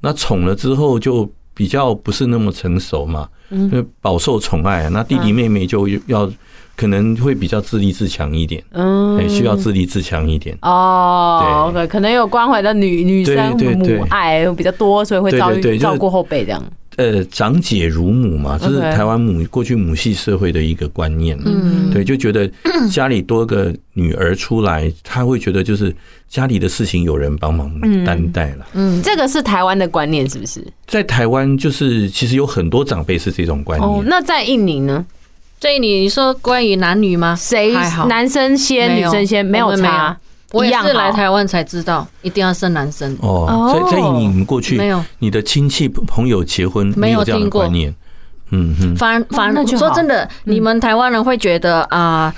[0.00, 6.30] 那宠了之后就比较不是那么成熟嘛，因为饱受宠爱，那弟弟妹妹就要
[6.76, 10.56] 可能会比较自立自强一点，嗯哎，需要自立自强一点。
[10.60, 16.62] 哦，对，可能有关怀的女女生母爱比较多，所以会照对对对就是照顾后辈这样。
[16.96, 21.38] 呃，长姐如母嘛，这是台湾母过去母系社会的一个观念。
[21.44, 22.50] 嗯，对，就觉得
[22.90, 25.94] 家里多个女儿出来，他会觉得就是
[26.26, 27.70] 家里的事情有人帮忙
[28.02, 28.66] 担待了。
[28.72, 30.66] 嗯，这个是台湾的观念，是不是？
[30.86, 33.90] 在台湾，就是其实有很多长辈是这种观念。
[33.90, 35.04] 哦，那在印尼呢？
[35.58, 37.34] 在印尼，你说关于男女吗？
[37.34, 37.72] 谁
[38.08, 39.44] 男生先，女生先？
[39.44, 40.16] 没有差。
[40.52, 43.74] 我也是来台湾才知道，一定要生男生哦。
[43.74, 47.92] 在在你们过去没有你的亲戚朋友结婚没有这样的观念，
[48.52, 48.96] 嗯哼。
[48.96, 52.32] 反反说真的，你们台湾人会觉得啊，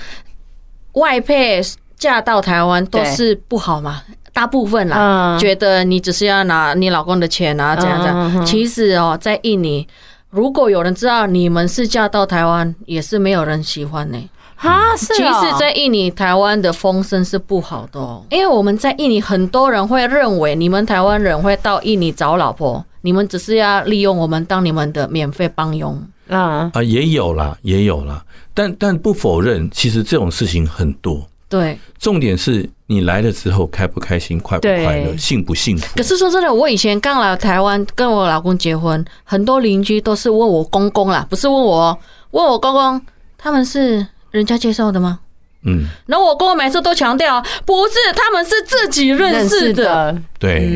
[0.92, 1.60] 外配
[1.98, 4.02] 嫁到台湾都是不好嘛？
[4.32, 8.46] 大部分啦，觉得你只是要拿你老公的钱啊，这样这样。
[8.46, 9.86] 其实哦，在印尼，
[10.30, 14.18] 如果有人知道你们是嫁到台湾，也是没有人喜欢呢。
[14.56, 15.06] 啊，是。
[15.14, 26.02] 其实，在印尼、台湾的风声是不好的哦，因为我们在印尼，很多人会认为你们台湾人会到印尼找老婆，你们只是要利用我们当你们的免费帮佣。
[26.28, 28.22] 啊啊，也有啦，也有啦，
[28.52, 31.26] 但但不否认，其实这种事情很多。
[31.48, 35.96] 对，重点是你来了之后开不开心、快不快乐、幸不幸福。
[35.96, 41.96] 可是说真的，我以前刚来台湾跟我老公结婚，很多邻居都是问我公公啦，不是问我，
[42.32, 43.00] 问我公公，
[43.38, 44.04] 他们是。
[44.30, 45.20] 人家介绍的吗？
[45.62, 50.14] 嗯，然后我公公每次都强调，不是，他们是自己认识的。
[50.38, 50.66] 对，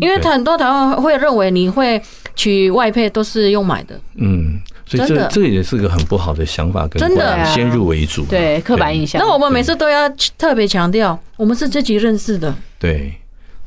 [0.00, 2.00] 因为很多台湾会认为你会
[2.36, 4.00] 娶外配都是用买的。
[4.14, 4.56] 嗯，
[4.96, 9.20] 所以这这也是个很不好的想法，跟真的先入为主，对刻板印象。
[9.20, 12.54] 那我们每次都要特别强调，我们是自己认识的。
[12.78, 13.14] 对，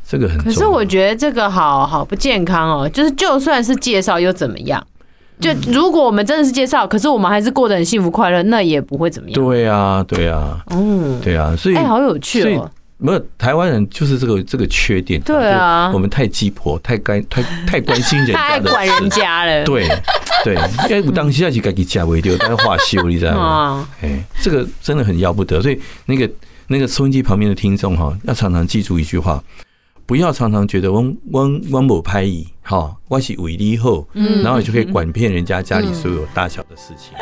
[0.08, 0.38] 这个很。
[0.44, 4.86] 可是我觉得这个好好不健康哦，就是就算是介绍又怎么样？
[5.38, 9.36] 就如果我们真的是介绍，可是我们还是过得很幸福快乐，那也不会怎么样。
[9.36, 12.72] 对啊，对啊，嗯，对啊，所以哎，好有趣哦。
[12.98, 15.20] 没有台湾人就是这个这个缺点。
[15.20, 19.66] 对啊，我们太鸡婆，太该太太关心人家， 太管人家了。
[19.66, 19.86] 对
[20.46, 20.56] 对，
[20.88, 23.90] 因为我当下去给你加微掉，但是话修，你知道吗？
[24.02, 25.60] 哎，这个真的很要不得。
[25.60, 26.30] 所以那个
[26.68, 29.44] 那个收音机旁边的听众哈，要常常记住一句话。
[30.06, 37.18] 不要常常觉得我我我某拍椅，哈，我是为你好，然后你就可以管遍人家家里所有大小的事情。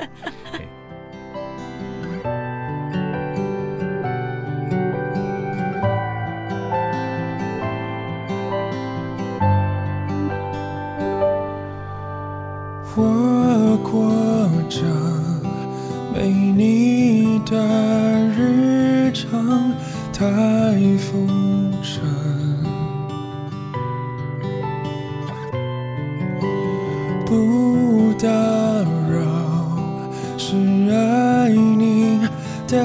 [12.96, 14.08] 我过
[14.70, 14.84] 着
[16.14, 17.58] 没你的
[18.38, 19.74] 日常，
[20.14, 20.24] 太
[20.98, 22.04] 风尘。
[27.26, 28.30] 不打
[29.10, 29.18] 扰，
[30.38, 30.56] 是
[30.92, 32.20] 爱你
[32.68, 32.78] 的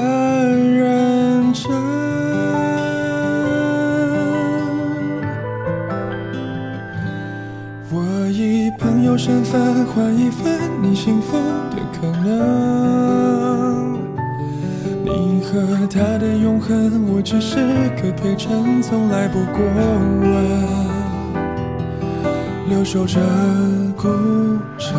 [9.19, 11.35] 身份换一份你幸福
[11.71, 13.99] 的可能。
[15.03, 17.57] 你和他的永恒，我只是
[18.01, 19.59] 个陪衬，从来不过
[20.21, 20.31] 问。
[22.69, 23.19] 留守着
[23.97, 24.07] 孤
[24.77, 24.97] 城，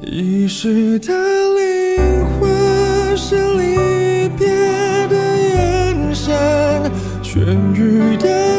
[0.00, 4.48] 遗失的灵魂是离别
[5.06, 6.34] 的眼神，
[7.22, 7.46] 痊
[7.76, 8.55] 愈的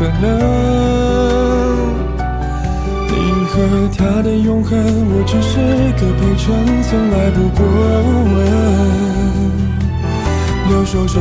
[0.00, 0.24] 可能，
[3.06, 3.12] 你
[3.50, 3.52] 和
[3.98, 4.72] 他的永恒，
[5.10, 5.58] 我只是
[6.00, 6.48] 个陪衬，
[6.88, 7.60] 从来不过
[8.32, 8.34] 问。
[10.70, 11.20] 留守着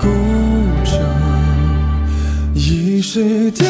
[0.00, 0.06] 孤
[0.84, 0.94] 城，
[2.54, 3.64] 遗失的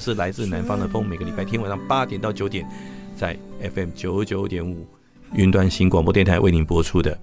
[0.00, 2.66] 是来自南方的风，每个礼拜天晚上八点到九点，
[3.14, 3.36] 在
[3.74, 4.86] FM 九九点五
[5.34, 7.16] 云端新广播电台为您播出的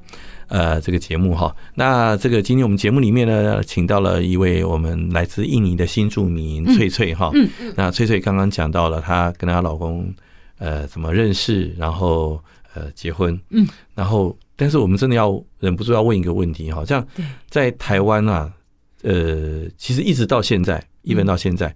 [0.47, 1.53] 呃这个节目哈。
[1.73, 7.31] 那这个今天我们节目里面呢，请到了一位我们来自印尼的新住民翠翠哈。
[7.33, 7.73] 嗯嗯。
[7.75, 10.13] 那翠翠刚刚讲到了她跟她老公
[10.59, 12.39] 呃怎么认识，然后
[12.75, 13.37] 呃结婚。
[13.49, 13.67] 嗯。
[13.95, 17.05] 然后，但是我们真的要忍不住要问一个问题哈，像
[17.49, 18.53] 在台湾啊。
[19.03, 21.73] 呃，其实一直到现在，一直到现在，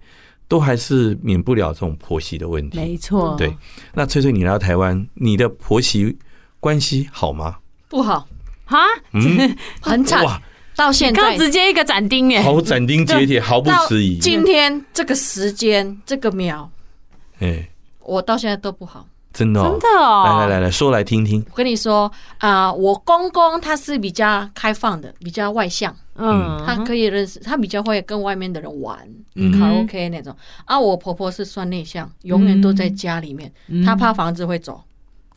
[0.52, 2.76] 都还是免不了这种婆媳的问题。
[2.76, 3.56] 没错，对。
[3.94, 6.18] 那翠翠，你来到台湾，你的婆媳
[6.60, 7.56] 关系好吗？
[7.88, 8.28] 不好
[8.66, 8.78] 哈，
[9.14, 10.22] 嗯， 很惨。
[10.22, 10.38] 哇，
[10.76, 14.18] 到现在直接一个斩钉哎，好斩钉截铁， 毫不迟疑。
[14.18, 16.70] 今天这个时间，这个秒，
[17.38, 19.08] 哎，我到现在都不好。
[19.32, 20.24] 真的，真的哦！
[20.26, 21.44] 来来来来说来听听。
[21.50, 28.98] 我跟你说啊，我公公他是比较开放的，比较外向，嗯，他可以认识，他比较会跟外面的人玩，
[29.58, 30.36] 卡拉 OK 那种。
[30.64, 33.52] 啊，我婆婆是算内向，永远都在家里面，
[33.84, 34.82] 她怕房子会走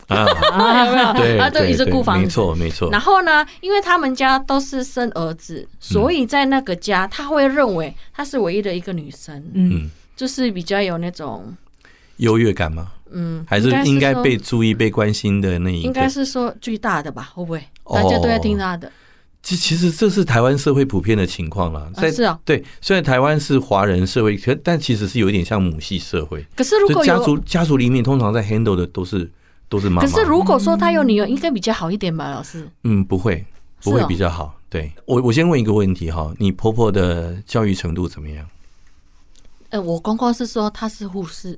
[0.08, 0.24] 啊，
[0.86, 1.12] 有没有？
[1.14, 2.90] 对，啊，对，一直顾房子，没错没错。
[2.90, 11.56] 然后呢，因为他们家都是生儿子，所以在那个家，他会认为她是唯一的一个女生，嗯，就是比较有那种
[12.18, 12.92] 优越感吗？
[13.10, 17.30] 嗯，还是应该被注意、被关心的那一个，应该是说最大的吧？
[17.34, 18.90] 会不会大家都在听他的？
[19.42, 21.88] 其其实这是台湾社会普遍的情况了。
[22.10, 26.44] 是啊，对，虽然台湾是华人社会，可但其实是有一点像母系社会。
[26.56, 29.30] 可是如果家族家族里面通常在 handle 的都是
[29.68, 30.08] 都是妈妈。
[30.08, 32.28] 可是如果说他有女儿，应该比较好一点吧？
[32.28, 33.46] 老师，嗯，不会，
[33.82, 34.58] 不会比较好。
[34.68, 38.44] 对我，我先问一个问题哈，你婆婆的教育程度怎么样？
[39.70, 41.56] 呃，我公公是说她是护士。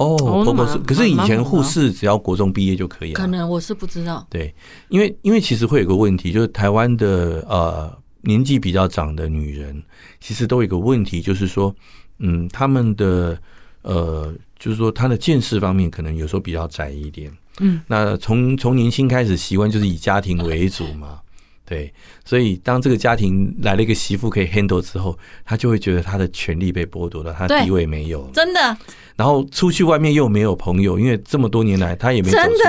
[0.00, 3.20] 哦，婆婆是，可是以前护士只要国中毕业就可以了。
[3.20, 4.26] 可能我是不知道。
[4.30, 4.54] 对，
[4.88, 9.82] 因为因为其实会有个问题，就是台湾的呃年纪比较长的女人，
[10.18, 11.74] 其实都有一个问题，就是说，
[12.18, 13.38] 嗯，他们的
[13.82, 17.30] 呃，就是说她的见识方面可能有时候比较窄一点。
[17.58, 21.20] 嗯，那从从年轻开始习惯就是以家庭为主嘛。
[21.66, 21.92] 对，
[22.24, 28.76] 所以当这个家庭来了一个媳妇可以 handle 之后，他就会觉得他的权利被剥夺了，他的地位没有，真的。
[29.20, 32.64] 然后出去外面又没有朋友，因为这么多年来他也没走出去，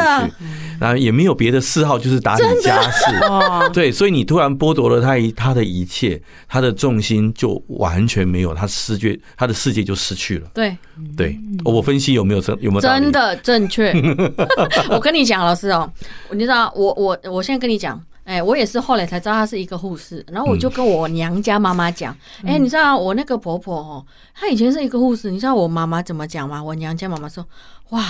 [0.82, 3.06] 然后也没有别的嗜好，就是打理家事。
[3.72, 10.48] 对，所以你突然剥夺了他一他的一切，他的重心就完全没有，他世界他的世界就失去了。
[10.54, 10.76] 对
[11.16, 13.94] 对，我分析有没有真有没有真的正确？
[14.92, 15.90] 我跟你讲，老师哦，
[16.32, 17.98] 你知道，我我我现在跟你讲。
[18.32, 22.16] 哎、欸，我也是后来才知道她是一个护士，然后我就跟我娘家妈妈讲，
[22.46, 26.64] 哎、你知道我那个婆婆哦，她以前是一个护士，你知道我妈妈怎么讲吗？
[26.64, 27.46] 我娘家妈妈说，
[27.90, 28.02] 哇。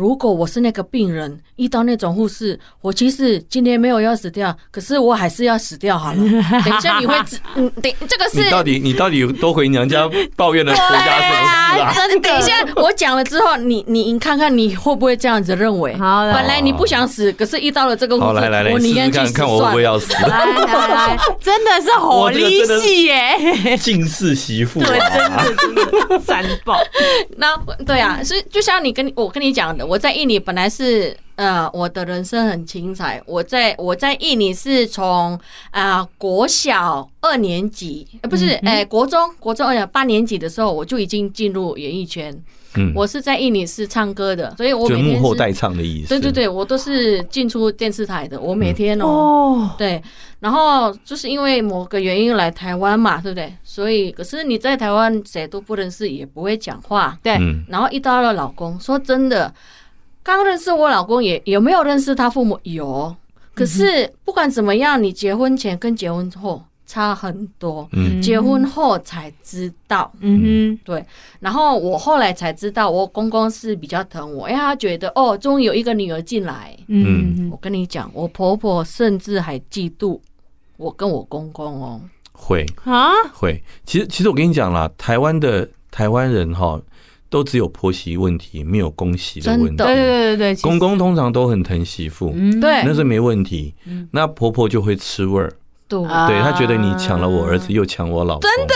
[0.00, 6.16] 如果我是那个病人，遇到那种护士，我其实今天没有要死掉，可是我还是要死掉好了。
[6.64, 7.14] 等一下你会，
[7.56, 11.92] 嗯， 等这个是你到底你到底都回娘家抱怨了回家什么事啊？
[12.08, 15.94] 真的，等一下我讲了之后，你你你看看你会不会这样子认为？
[15.98, 19.32] 好，本来你不想死，可是遇到了这个护士，来来来，我宁愿去死算了。
[19.32, 20.14] 看我会不会要死？
[20.14, 23.76] 来来来，真的是火力戏耶！
[23.76, 26.78] 近似媳妇，对，真的真的三宝。
[27.36, 29.89] 那对啊，所以就像你跟我跟你讲的。
[29.90, 33.20] 我在印尼本来是呃，我的人生很精彩。
[33.26, 35.32] 我在我在印尼是从
[35.72, 42.32] 啊、呃、国小二年级，呃不是，哎、欸、国中国中二八年级的时候，我就已经进入演艺圈。
[42.76, 46.08] 嗯，我是在印尼是唱歌的，所以我每天是幕后代唱的意思。
[46.10, 48.40] 对对对，我都是进出电视台的。
[48.40, 50.00] 我每天哦，对，
[50.38, 53.52] 然后就是因为某个原因来台湾嘛，对不对？
[53.64, 57.36] 所以可是你在台湾谁都不认识，也不会讲话，对。
[57.66, 59.52] 然后遇到了老公，说真的。
[60.22, 62.58] 刚认识我老公也有没有认识他父母？
[62.62, 63.14] 有，
[63.54, 67.88] 可是不管怎么样，你结婚前跟结婚后差很多。
[67.92, 70.12] 嗯，结婚后才知道。
[70.20, 71.04] 嗯哼，对。
[71.40, 76.76] 然后我后来才知道，我公公是比较疼我，因为他觉得哦，终于有一个女儿进来。
[76.88, 80.20] 嗯，我跟你讲，我婆婆甚至还嫉妒
[80.76, 82.00] 我跟我公公哦。
[82.32, 83.62] 会啊，会。
[83.84, 86.80] 其实，其实我跟你讲啦，台湾的台湾人哈。
[87.30, 89.76] 都只有婆媳问题，没有公媳的问题。
[89.76, 93.72] 对对对对，公公通常都很疼媳妇，对，那是没问题。
[94.10, 95.52] 那婆婆就会吃味儿，
[95.88, 96.02] 对，
[96.42, 98.42] 她觉得你抢了我儿子，又抢我老婆。
[98.42, 98.74] 真的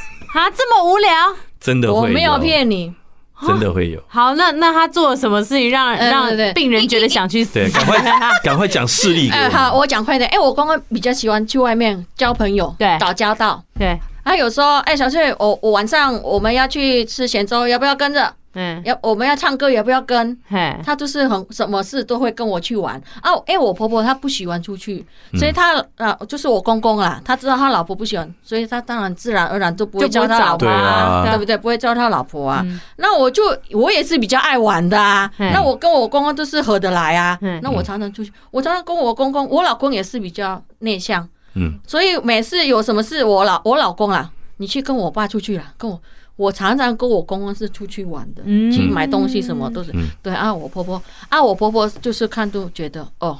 [0.32, 1.36] 啊，这么无聊？
[1.60, 2.90] 真的会有，我没有骗你，
[3.46, 4.02] 真的会有。
[4.08, 7.54] 好，那那他做了什么事情让让病人觉得想去死？
[7.54, 7.98] 对，赶快
[8.42, 9.30] 赶快讲事例。
[9.30, 10.28] 好，我讲快点。
[10.30, 14.00] 哎，我刚刚比较喜欢去外面交朋友，对，打交道，对。
[14.30, 18.32] 他有时候，哎，小翠，我我晚上我们要去吃咸粥，要不要跟着？
[18.54, 23.32] 嗯，要我们要唱歌也不要跟，嘿，她就是很什么事都会跟我去玩啊。
[23.46, 25.04] 哎，我婆婆她不喜欢出去，
[25.34, 31.56] 所以她啊就是我公公啦，他知道他老婆不喜欢，所以他当然自然而然就不会叫他老婆对啊对不对？
[31.56, 32.62] 不会叫他老婆啊。
[32.64, 37.58] 嗯那我就我也是比较爱玩的啊，嗯那我跟我公公都是合得来啊嗯。
[37.64, 46.00] 那我常常出去，我常常跟我公公，我老公也是比较内向，嗯，所以每次有什么事，我老我老公啊，你去跟我爸出去啦，跟我。
[46.36, 49.90] 我常常跟我公公是出去玩的，嗯去买东西什么都是。
[49.92, 53.38] 嗯对啊，我婆婆啊，我婆婆就是看都觉得哦。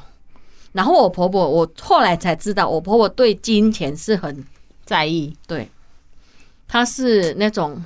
[0.73, 4.45] 然后我婆婆，我后来才知道，我婆婆对金钱是很
[4.85, 5.71] 在意，对，
[6.69, 7.83] 她是那种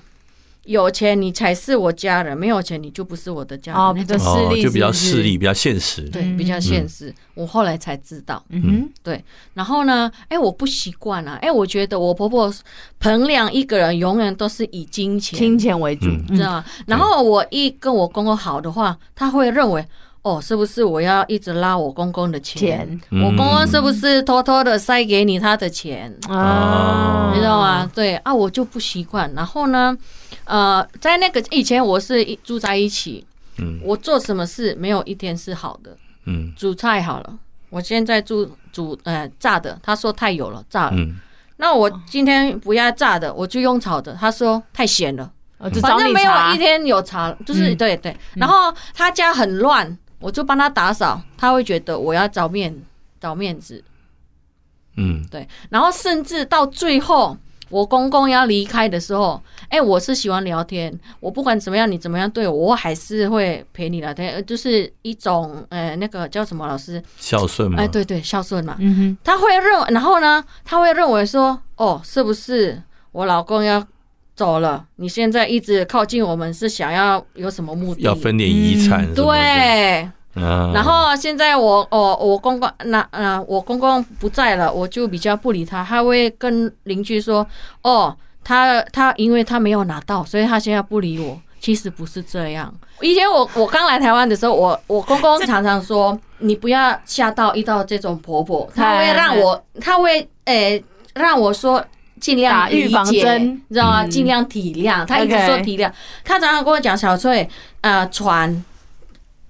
[0.65, 4.17] 有钱你才是我家人，没有钱你就不是我的家人哦，那种。
[4.17, 6.03] 比较势，利，哦就比较势利，，比较现实。
[6.09, 7.15] 对，比较现实。
[7.35, 9.25] 我后来才知道，嗯哼，对。
[9.55, 12.53] 然后呢，哎，我不习惯啊，哎，我觉得我婆婆
[13.01, 16.65] 衡量一个人永远都是以金钱，金钱为主，嗯知道吗？
[16.87, 19.85] 然后我一跟我公公好的话，他会认为。
[20.25, 22.59] 哦，是不是我要一直拉我公公的钱？
[22.59, 26.11] 钱我公公是不是偷偷的塞给你他的钱？
[26.31, 27.91] 啊，你知道吗？
[27.95, 29.31] 对啊，我就不习惯。
[29.35, 29.95] 然后呢，
[30.45, 33.27] 呃，在那个以前我是一住在一起，
[33.59, 35.97] 嗯我做什么事没有一天是好的。
[36.27, 37.39] 嗯煮菜好了，
[37.71, 40.93] 我现在煮煮呃炸的，他说太油了，炸了。
[40.97, 41.17] 嗯，
[41.57, 45.31] 那我今天不要炸的，我就用炒的，他说太咸了。
[45.59, 48.15] 哦反正没有一天有茶，就是嗯对对。
[48.35, 52.75] 然后他家很乱，我就帮他打扫，他会觉得我要找面
[53.19, 53.83] 找面子，
[54.97, 55.49] 嗯对。
[55.71, 57.39] 然后甚至到最后，
[57.75, 67.81] 我公公要离开的时候，哎，我是喜欢聊天，我不管怎么样，你怎么样对我，我还是会陪你聊天，呃就是一种呃那个叫什么老师，孝顺嘛。
[67.81, 68.77] 哎，对对，孝顺嘛。
[68.79, 73.85] 嗯哼，他会认，然后呢，他会认为说，哦，是不是我老公要
[74.37, 74.87] 走了？
[74.95, 78.03] 你现在一直靠近我们，是想要有什么目的？
[78.03, 79.13] 要分点遗产。
[79.13, 80.09] 对。
[80.35, 85.85] 啊，然后现在我，哦，我公公，那呃，我公公不在了，我就比较不理他。
[85.85, 87.47] 他会跟邻居说，
[87.83, 91.41] 哦，他他因为他没有拿到，所以他现在不理我。
[91.61, 92.71] 其实不是这样。
[93.01, 101.83] 以前我我刚来台湾的时候，我我公公常常说，你不要吓到遇到这种婆婆，他会让我，他会诶让我说
[102.21, 104.05] 尽量打预防理解针你知道吗？
[104.05, 105.07] 嗯尽量体谅。
[105.07, 105.91] 他一直说体谅，
[106.23, 107.49] 他常常跟我讲小翠，
[107.81, 108.63] 呃，船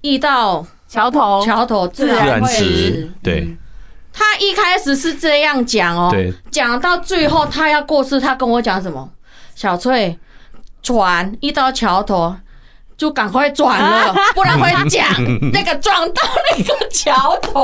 [0.02, 0.64] 遇到。
[0.94, 3.56] 桥头，桥头自自然直直。，对
[4.12, 9.10] 他一开始是这样讲哦，对，讲到最后他要过世，他跟我讲什么？
[9.56, 10.16] 小翠，
[10.84, 12.36] 船一到桥头
[12.96, 15.04] 就赶快转了， 不然会讲
[15.52, 16.22] 那个撞到
[16.56, 17.60] 那个桥头。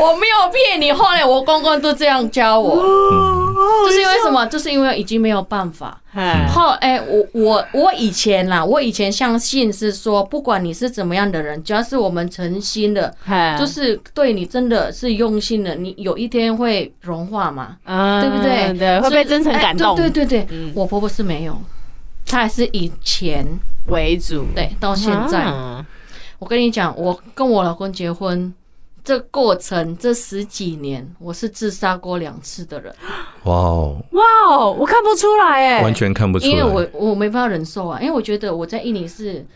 [0.00, 2.76] 我没有骗你，后来我公公都这样教我，
[3.86, 4.44] 就是因为什么？
[4.46, 5.98] 就是因为已经没有办法。
[6.14, 18.78] 哎，后哎、我我我以前啦，我以前相信是说，不管你是怎么样的人，只要是我们诚心的，哎就是对你真的是用心的，你有一天会融化嘛，嗯对不对？
[18.78, 21.58] 对，会被真诚哎感动，对对对我婆婆是没有，
[22.26, 23.46] 她还是以钱
[23.88, 25.84] 为主，对，到现在，啊。
[26.38, 28.52] 我跟你讲，我跟我老公结婚
[29.04, 32.92] 这过程这十几年，我是自杀过两次的人，
[33.44, 36.50] 哇哦，哇哦，我看不出来哎，完全看不出来。
[36.50, 39.46] 因为我我没办法忍受啊，因为我觉得我在印尼是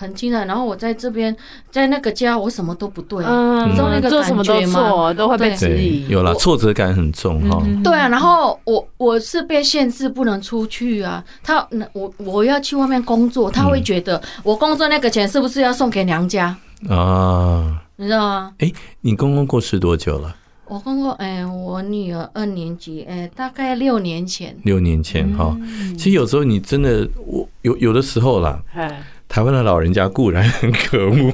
[0.00, 1.36] 很精彩，然后我在这边
[1.70, 4.88] 在那个家我什么都不对，嗯，你知道那个做什么都感觉吗？
[4.88, 7.62] 错，都会被对质疑，有了，挫折感很重哈。
[7.66, 16.56] 嗯对啊，然后我我是被限制不能出去啊，他那我我要去外面工作，他会觉得我工作那个钱是不是要送给娘家？
[16.88, 18.52] 啊，你知道吗？
[18.58, 18.72] 哎
[19.02, 20.34] 你公公过世多久了？
[20.66, 25.56] 我公公，哎，我女儿二年级，哎，大概六年前，六年前哈。
[25.98, 31.32] 其实有时候你真的，我有有的时候啦，哎，台湾的老人家固然很可恶，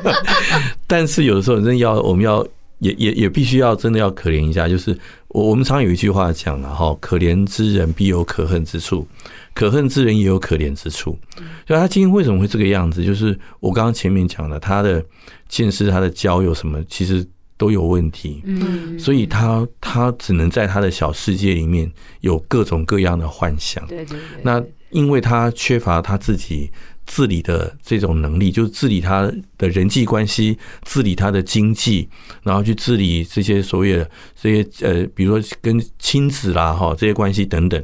[0.86, 2.46] 但是有的时候真的要我们要
[2.80, 4.96] 也也也必须要真的要可怜一下，就是
[5.28, 9.08] 我我们常有一句话讲了哈，可怜之人必有可恨之处，
[9.54, 11.18] 可恨之人也有可怜之处。
[11.66, 13.02] 所以他今天为什么会这个样子？
[13.02, 15.02] 就是我刚刚前面讲的，他的
[15.48, 18.42] 见识、他的交友什么，其实都有问题。
[18.44, 21.90] 嗯，所以他他只能在他的小世界里面
[22.20, 23.86] 有各种各样的幻想。
[23.86, 26.70] 对对对，那因为他缺乏他自己
[27.06, 32.08] 治理的这种能力，就是治理他的人际关系，治理他的经济，
[32.42, 37.80] 然后去治理这些所谓的这些呃，比如说跟亲子啦哈这些关系等等，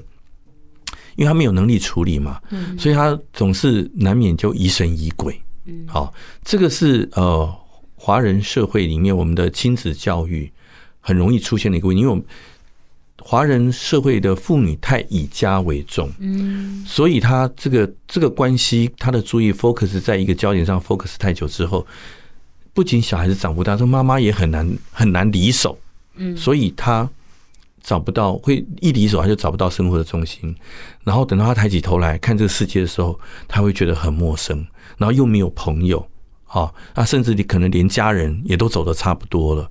[1.16, 2.40] 因为他没有能力处理嘛，
[2.76, 5.40] 所以他总是难免就疑神疑鬼。
[5.64, 6.12] 嗯好，
[6.44, 7.48] 这个是呃
[7.94, 10.50] 华人社会里面我们的亲子教育
[10.98, 12.24] 很容易出现的一个问题，因为我们
[13.24, 21.86] 华人社会的妇女太以家为重，嗯，所以她这个这个关系，她的注意 focus 在一个焦点上 focus 太久之后，
[22.74, 25.78] 不仅小孩子长不大，说妈妈也很难很难离手，
[26.16, 27.08] 嗯，所以她
[27.82, 30.54] 找不到，会一离手，她就找不到生活的重心，
[31.04, 34.66] 然后等到她抬起头来看这个世界的时候，她会觉得很陌生，
[34.98, 36.06] 然后又没有朋友。
[36.44, 39.70] 好，那甚至你可能连家人也都走得差不多了，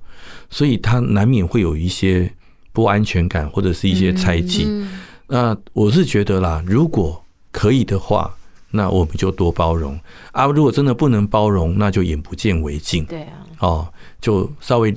[0.50, 2.34] 所以他难免会有一些
[2.72, 4.86] 不安全感或者是一些猜忌。
[5.28, 8.34] 那我是觉得啦，如果可以的话，
[8.70, 9.98] 那我们就多包容
[10.32, 13.04] 啊；如果真的不能包容，那就眼不见为净。
[13.04, 14.92] 对啊，哦，就稍微。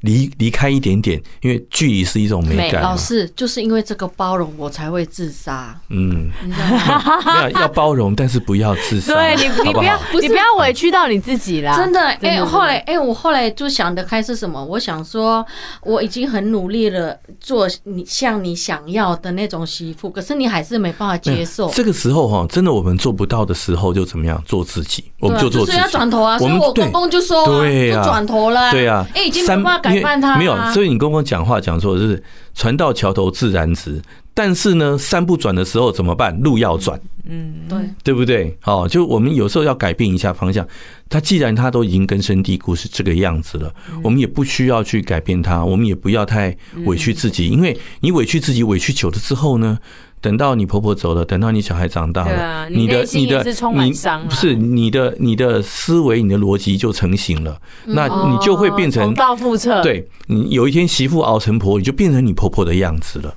[0.00, 2.82] 离离开一点点，因为距离是一种美感。
[2.82, 5.78] 老师就是因为这个包容，我才会自杀。
[5.88, 9.14] 嗯， 没有要包容，但是不要自杀。
[9.14, 11.76] 对你，你不要，你不要委屈到你自己啦。
[11.76, 14.64] 真的，哎，后来，哎，我后来就想得开是什么？
[14.64, 15.44] 我想说，
[15.82, 21.70] 我已经很努力了，做你像你想要的那种媳妇，可是你还是没办法接受。
[21.70, 24.42] 这个时候哈，真的我们做不到的时候，就怎么样？
[24.46, 25.78] 做自己，我们就做自己。
[25.78, 26.38] 所以要转头啊！
[26.38, 28.70] 所以我公公就说，对呀，转头了。
[28.70, 29.89] 对啊，哎，已经没办法。
[29.94, 32.22] 因为没有，所以你跟我讲话讲错，就是
[32.54, 34.00] 船到桥头自然直。
[34.32, 36.40] 但是呢，山不转的时候怎么办？
[36.40, 38.56] 路要转，嗯，对，对不对？
[38.64, 40.66] 哦，就我们有时候要改变一下方向。
[41.08, 49.76] 它既然它都已经根深蒂固是这个样子了，我们也不需要去改变它，我们也不要太委屈自己，因为你委屈自己委屈久了之后呢，
[50.20, 53.42] 等到你婆婆走了，等到你小孩长大了，你的你的
[53.74, 53.92] 你
[54.28, 59.82] 不是你的你的思维你的逻辑就成型了，那你就会变成重蹈覆辙。
[59.82, 63.34] 对，你有一天媳妇熬成婆，你就变成你婆婆的样子了。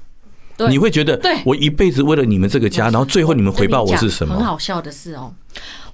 [0.70, 4.36] 你会觉得，对我一辈子为了你们这个家，然后最后你们回报我是什么？
[4.36, 5.34] 很好笑的是哦，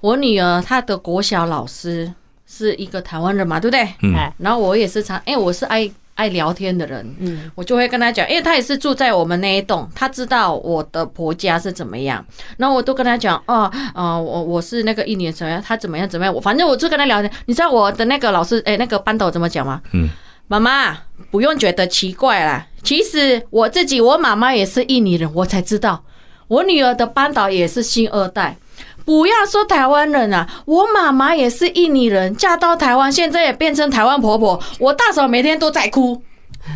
[0.00, 2.12] 我女儿她的国小老师
[2.46, 3.88] 是一个台湾人嘛，对不对？
[4.02, 4.14] 嗯。
[4.38, 5.90] 然后我也是常，哎，我是爱。
[6.20, 12.22] 爱聊天的人，嗯，我就会跟他讲，因为他也是住在我们那一栋，他知道我的婆家是怎么样，
[12.58, 17.32] 然后我都跟他讲，哦，呃，我我是那个一年生，他怎么样怎么样，我反正我就跟他聊天。
[17.46, 19.80] 你知道我的那个老师，哎，那个班导怎么讲吗？
[19.92, 20.10] 嗯，
[20.46, 20.98] 妈妈
[21.30, 26.04] 不用觉得奇怪啦，其实我自己我妈妈也是印尼人，我才知道
[26.48, 28.58] 我女儿的班导也是新二代。
[29.10, 34.60] 不要说台湾人啊，我妈妈也是印尼人，嫁到台湾，现在也变成台湾婆婆。
[34.78, 36.22] 我大嫂每天都在哭。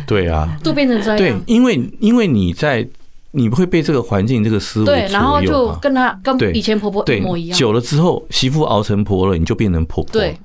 [0.05, 1.17] 对啊，都变成这样。
[1.17, 2.85] 对，因为因为你在，
[3.31, 7.57] 你不会被这个环境、这个思维对，然后就跟他跟以前婆婆一模一样。
[7.57, 10.11] 久了之后，媳妇熬成婆了，你就变成婆婆。
[10.11, 10.37] 对，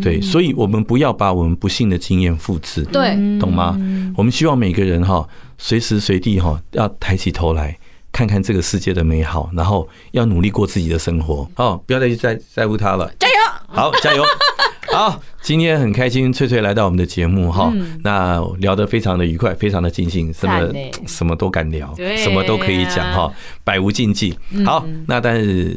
[0.00, 2.82] 对，所以我们不要把我们不幸的经验复制。
[2.84, 3.78] 对，懂吗？
[4.16, 5.28] 我们希望每个人哈，
[5.58, 7.76] 随时随地哈，要抬起头来。
[8.14, 11.46] 看看这个世界的美好，然后要努力过自己的生活。
[11.56, 13.12] 哦，不要再去在在乎他了。
[13.18, 13.34] 加油！
[13.66, 14.22] 好，加油！
[14.94, 17.72] 好，今天很开心，翠翠来到我们的节目哈，
[18.04, 20.70] 那聊得非常的愉快，非常的尽兴，什么
[21.08, 23.32] 什么都敢聊，什么都可以讲哈，
[23.64, 24.38] 百无禁忌。
[24.64, 25.76] 好，那但是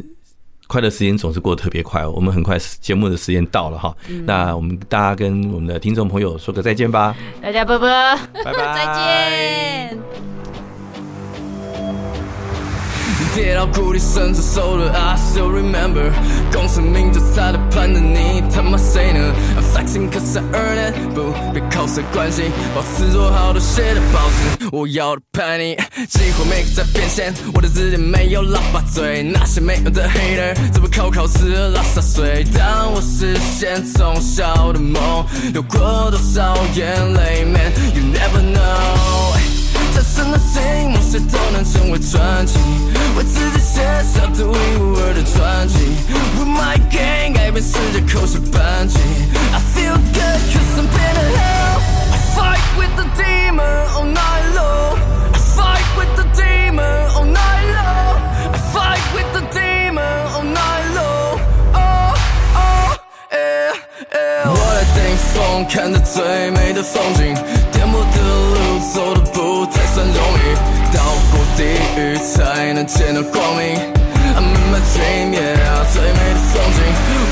[0.68, 3.92] 快乐时间总是过得特别快，我们很快节目的时间到了哈，
[4.26, 8.86] 那我们大家跟我们的听众朋友说个再见吧，大家拜拜，拜拜，再
[9.96, 10.37] 见。
[13.38, 16.12] 跌到谷底，伸着手的 I still remember，
[16.52, 25.76] 功成名就差点判的你他妈谁呢？I'm flexing cause I earn it，不被靠谁关心，保持做好的写的保持我要的叛逆，
[26.08, 32.44] 机会每个在变现，我的字典没有喇叭嘴，那些没用的 hater，只会靠考试拉撒睡。
[32.56, 35.24] 当我实现从小的梦，
[35.54, 39.47] 流过多少眼泪，Man you never know。
[39.98, 42.60] 在生的心，某些都能成为传奇，
[43.18, 45.74] 为自己写下独一无二的传奇。
[46.38, 49.00] With my gang，改变世界，口是扳机。
[49.52, 51.82] I feel good cause I'm better hell.
[52.14, 55.00] I fight with the demon all night long.
[55.34, 58.22] I fight with the demon all night long.
[58.54, 61.40] I fight with the demon all night long.
[61.74, 62.14] Oh
[62.54, 62.94] oh
[63.32, 63.74] yeah
[64.14, 64.46] yeah.
[64.46, 67.36] 我在顶峰，看着最美的风景，
[71.58, 71.64] 地
[71.98, 73.80] 狱才能见到光明。
[74.38, 76.80] I'm in my dream, yeah，最美的风景，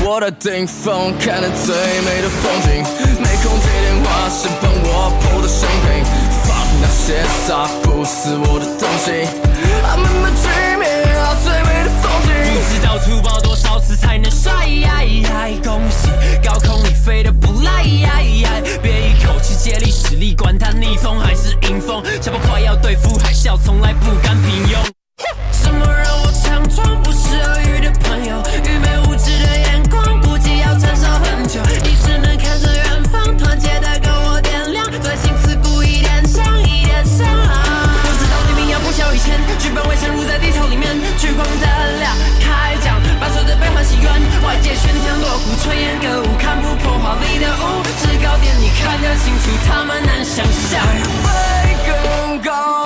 [0.04, 2.82] 我的顶峰，看着最美的风景，
[3.22, 6.02] 没空接电话，先帮我破的生平
[6.42, 9.30] ，fuck 那些杀不是我的东西。
[9.86, 14.66] I'm in my dream, yeah，最美的风景，不知道粗暴多少次才能帅，
[15.62, 16.08] 恭喜
[16.42, 17.84] 高空飞得不赖。
[18.82, 24.76] 别一口气接力使力，管他逆风还是迎风，脚步快要对付海啸，从来不甘平庸。
[25.52, 27.00] 什么让我强壮？
[27.02, 31.62] 不是鳄鱼的朋友，愚昧无知的眼光，估计要承受很久。
[31.84, 37.24] 你只能看着远方，团结的跟我点亮，专心刺骨一点上，一点伤。
[37.24, 43.05] 我知道黎明要破晓以前，剧本会沉入在地球里面，聚光灯亮，开讲。
[43.60, 50.80] 悲欢喜怨，外界喧天锣鼓，炊烟歌舞，看不破华丽的舞，制高点，你看得清楚，他们难想象。
[51.22, 52.85] 飞更高。